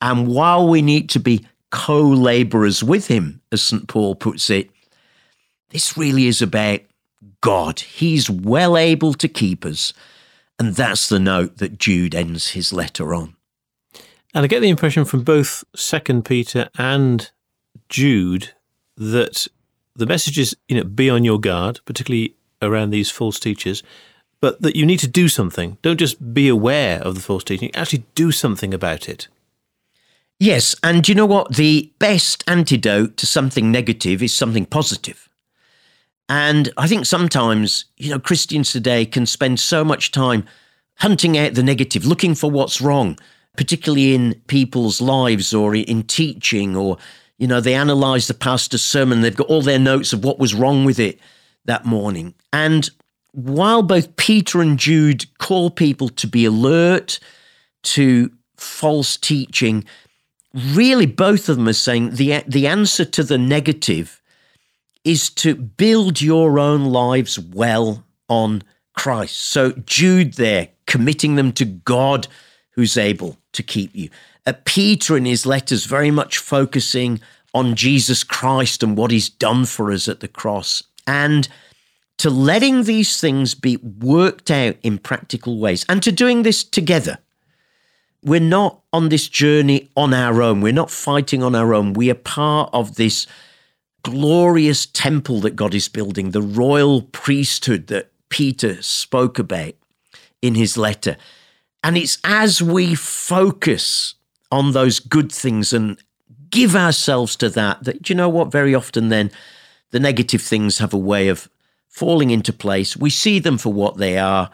And 0.00 0.28
while 0.28 0.68
we 0.68 0.80
need 0.80 1.10
to 1.10 1.20
be 1.20 1.46
co 1.70 2.00
laborers 2.00 2.82
with 2.82 3.06
him, 3.06 3.40
as 3.50 3.62
St. 3.62 3.88
Paul 3.88 4.14
puts 4.14 4.50
it. 4.50 4.70
This 5.70 5.96
really 5.96 6.26
is 6.26 6.42
about 6.42 6.80
God. 7.40 7.80
He's 7.80 8.28
well 8.28 8.76
able 8.76 9.14
to 9.14 9.28
keep 9.28 9.64
us. 9.64 9.92
And 10.58 10.74
that's 10.74 11.08
the 11.08 11.20
note 11.20 11.58
that 11.58 11.78
Jude 11.78 12.14
ends 12.14 12.50
his 12.50 12.72
letter 12.72 13.14
on. 13.14 13.36
And 14.34 14.44
I 14.44 14.46
get 14.46 14.60
the 14.60 14.68
impression 14.68 15.04
from 15.04 15.22
both 15.22 15.64
Second 15.74 16.24
Peter 16.24 16.68
and 16.78 17.30
Jude 17.88 18.52
that 18.96 19.48
the 19.96 20.06
message 20.06 20.38
is, 20.38 20.56
you 20.68 20.76
know, 20.76 20.84
be 20.84 21.10
on 21.10 21.24
your 21.24 21.40
guard, 21.40 21.80
particularly 21.84 22.36
around 22.62 22.90
these 22.90 23.10
false 23.10 23.40
teachers, 23.40 23.82
but 24.40 24.62
that 24.62 24.76
you 24.76 24.86
need 24.86 25.00
to 25.00 25.08
do 25.08 25.28
something. 25.28 25.78
Don't 25.82 25.98
just 25.98 26.32
be 26.32 26.48
aware 26.48 27.00
of 27.00 27.14
the 27.14 27.20
false 27.20 27.44
teaching, 27.44 27.74
actually 27.74 28.04
do 28.14 28.30
something 28.30 28.72
about 28.72 29.08
it. 29.08 29.28
Yes, 30.38 30.74
and 30.82 31.06
you 31.06 31.14
know 31.14 31.26
what? 31.26 31.56
The 31.56 31.92
best 31.98 32.44
antidote 32.46 33.16
to 33.18 33.26
something 33.26 33.70
negative 33.70 34.22
is 34.22 34.34
something 34.34 34.64
positive. 34.64 35.28
And 36.30 36.72
I 36.78 36.86
think 36.86 37.04
sometimes, 37.04 37.86
you 37.96 38.10
know, 38.10 38.18
Christians 38.18 38.72
today 38.72 39.04
can 39.04 39.26
spend 39.26 39.60
so 39.60 39.84
much 39.84 40.12
time 40.12 40.46
hunting 40.98 41.36
out 41.36 41.54
the 41.54 41.62
negative, 41.62 42.06
looking 42.06 42.34
for 42.34 42.50
what's 42.50 42.80
wrong, 42.80 43.18
particularly 43.56 44.14
in 44.14 44.40
people's 44.46 45.00
lives 45.00 45.52
or 45.52 45.74
in 45.74 46.02
teaching, 46.04 46.76
or, 46.76 46.96
you 47.38 47.46
know, 47.46 47.60
they 47.60 47.74
analyze 47.74 48.26
the 48.26 48.34
pastor's 48.34 48.82
sermon, 48.82 49.20
they've 49.20 49.36
got 49.36 49.48
all 49.48 49.62
their 49.62 49.78
notes 49.78 50.12
of 50.12 50.24
what 50.24 50.38
was 50.38 50.54
wrong 50.54 50.84
with 50.84 50.98
it 50.98 51.18
that 51.64 51.84
morning. 51.84 52.34
And 52.52 52.88
while 53.32 53.82
both 53.82 54.16
Peter 54.16 54.60
and 54.60 54.78
Jude 54.78 55.26
call 55.38 55.70
people 55.70 56.08
to 56.10 56.26
be 56.26 56.44
alert 56.44 57.18
to 57.82 58.30
false 58.56 59.16
teaching, 59.16 59.84
really 60.52 61.06
both 61.06 61.48
of 61.48 61.56
them 61.56 61.68
are 61.68 61.72
saying 61.72 62.10
the 62.10 62.42
the 62.46 62.66
answer 62.66 63.04
to 63.04 63.22
the 63.22 63.38
negative 63.38 64.20
is 65.04 65.30
to 65.30 65.54
build 65.54 66.20
your 66.20 66.58
own 66.58 66.86
lives 66.86 67.38
well 67.38 68.04
on 68.28 68.62
Christ. 68.94 69.38
So 69.38 69.72
Jude 69.86 70.34
there 70.34 70.68
committing 70.86 71.36
them 71.36 71.52
to 71.52 71.64
God 71.64 72.26
who's 72.72 72.96
able 72.96 73.36
to 73.52 73.62
keep 73.62 73.94
you. 73.94 74.08
Uh, 74.46 74.52
Peter 74.64 75.16
in 75.16 75.24
his 75.24 75.46
letters 75.46 75.84
very 75.84 76.10
much 76.10 76.38
focusing 76.38 77.20
on 77.52 77.74
Jesus 77.74 78.24
Christ 78.24 78.82
and 78.82 78.96
what 78.96 79.10
he's 79.10 79.28
done 79.28 79.64
for 79.64 79.90
us 79.92 80.08
at 80.08 80.20
the 80.20 80.28
cross 80.28 80.82
and 81.06 81.48
to 82.18 82.30
letting 82.30 82.84
these 82.84 83.20
things 83.20 83.54
be 83.54 83.76
worked 83.78 84.50
out 84.50 84.76
in 84.82 84.98
practical 84.98 85.58
ways 85.58 85.84
and 85.88 86.02
to 86.02 86.12
doing 86.12 86.42
this 86.42 86.62
together 86.62 87.18
we're 88.22 88.40
not 88.40 88.80
on 88.92 89.08
this 89.08 89.28
journey 89.28 89.90
on 89.96 90.12
our 90.12 90.42
own. 90.42 90.60
We're 90.60 90.72
not 90.72 90.90
fighting 90.90 91.42
on 91.42 91.54
our 91.54 91.74
own. 91.74 91.94
We 91.94 92.10
are 92.10 92.14
part 92.14 92.70
of 92.72 92.96
this 92.96 93.26
glorious 94.02 94.86
temple 94.86 95.40
that 95.40 95.56
God 95.56 95.74
is 95.74 95.88
building, 95.88 96.30
the 96.30 96.42
royal 96.42 97.02
priesthood 97.02 97.86
that 97.88 98.10
Peter 98.28 98.82
spoke 98.82 99.38
about 99.38 99.74
in 100.42 100.54
his 100.54 100.76
letter. 100.76 101.16
And 101.82 101.96
it's 101.96 102.18
as 102.24 102.62
we 102.62 102.94
focus 102.94 104.14
on 104.52 104.72
those 104.72 105.00
good 105.00 105.32
things 105.32 105.72
and 105.72 105.98
give 106.50 106.76
ourselves 106.76 107.36
to 107.36 107.48
that, 107.50 107.84
that, 107.84 108.08
you 108.08 108.14
know 108.14 108.28
what, 108.28 108.52
very 108.52 108.74
often 108.74 109.08
then 109.08 109.30
the 109.90 110.00
negative 110.00 110.42
things 110.42 110.78
have 110.78 110.92
a 110.92 110.98
way 110.98 111.28
of 111.28 111.48
falling 111.88 112.30
into 112.30 112.52
place. 112.52 112.96
We 112.96 113.10
see 113.10 113.38
them 113.38 113.58
for 113.58 113.72
what 113.72 113.96
they 113.96 114.18
are 114.18 114.50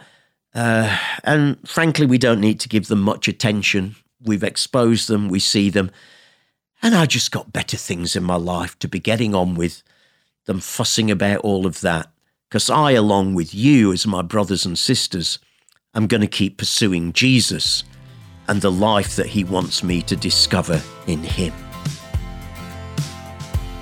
uh, 0.56 0.98
and 1.22 1.58
frankly, 1.68 2.06
we 2.06 2.16
don't 2.16 2.40
need 2.40 2.58
to 2.60 2.68
give 2.68 2.86
them 2.86 3.02
much 3.02 3.28
attention. 3.28 3.94
We've 4.24 4.42
exposed 4.42 5.06
them, 5.06 5.28
we 5.28 5.38
see 5.38 5.68
them. 5.68 5.90
And 6.82 6.94
I 6.94 7.04
just 7.04 7.30
got 7.30 7.52
better 7.52 7.76
things 7.76 8.16
in 8.16 8.24
my 8.24 8.36
life 8.36 8.78
to 8.78 8.88
be 8.88 8.98
getting 8.98 9.34
on 9.34 9.54
with 9.54 9.82
than 10.46 10.60
fussing 10.60 11.10
about 11.10 11.40
all 11.40 11.66
of 11.66 11.82
that. 11.82 12.10
Because 12.48 12.70
I, 12.70 12.92
along 12.92 13.34
with 13.34 13.54
you, 13.54 13.92
as 13.92 14.06
my 14.06 14.22
brothers 14.22 14.64
and 14.64 14.78
sisters, 14.78 15.38
am 15.96 16.06
going 16.06 16.20
to 16.20 16.26
keep 16.26 16.58
pursuing 16.58 17.12
Jesus 17.12 17.84
and 18.48 18.60
the 18.60 18.70
life 18.70 19.16
that 19.16 19.26
he 19.26 19.44
wants 19.44 19.82
me 19.82 20.02
to 20.02 20.14
discover 20.14 20.80
in 21.06 21.22
him. 21.22 21.52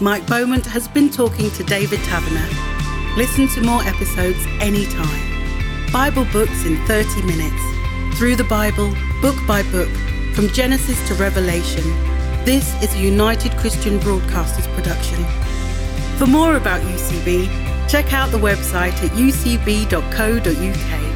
Mike 0.01 0.27
Beaumont 0.27 0.67
has 0.67 0.89
been 0.89 1.11
talking 1.11 1.51
to 1.53 1.65
David 1.65 2.01
Taverner. 2.01 3.17
Listen 3.17 3.49
to 3.49 3.61
more 3.61 3.83
episodes 3.83 4.39
anytime. 4.61 5.93
Bible 5.93 6.27
books 6.33 6.65
in 6.65 6.77
30 6.87 7.23
minutes. 7.23 8.19
Through 8.19 8.37
the 8.37 8.45
Bible, 8.45 8.95
book 9.21 9.37
by 9.47 9.63
book, 9.71 9.91
from 10.35 10.49
Genesis 10.49 11.07
to 11.09 11.15
Revelation. 11.15 11.85
This 12.45 12.75
is 12.83 12.95
a 12.95 12.99
United 12.99 13.57
Christian 13.57 13.99
Broadcasters 14.01 14.73
production. 14.75 15.25
For 16.19 16.27
more 16.27 16.57
about 16.57 16.81
UCB, 16.83 17.89
check 17.89 18.13
out 18.13 18.31
the 18.31 18.39
website 18.39 18.95
at 19.03 19.11
ucb.co.uk. 19.13 21.14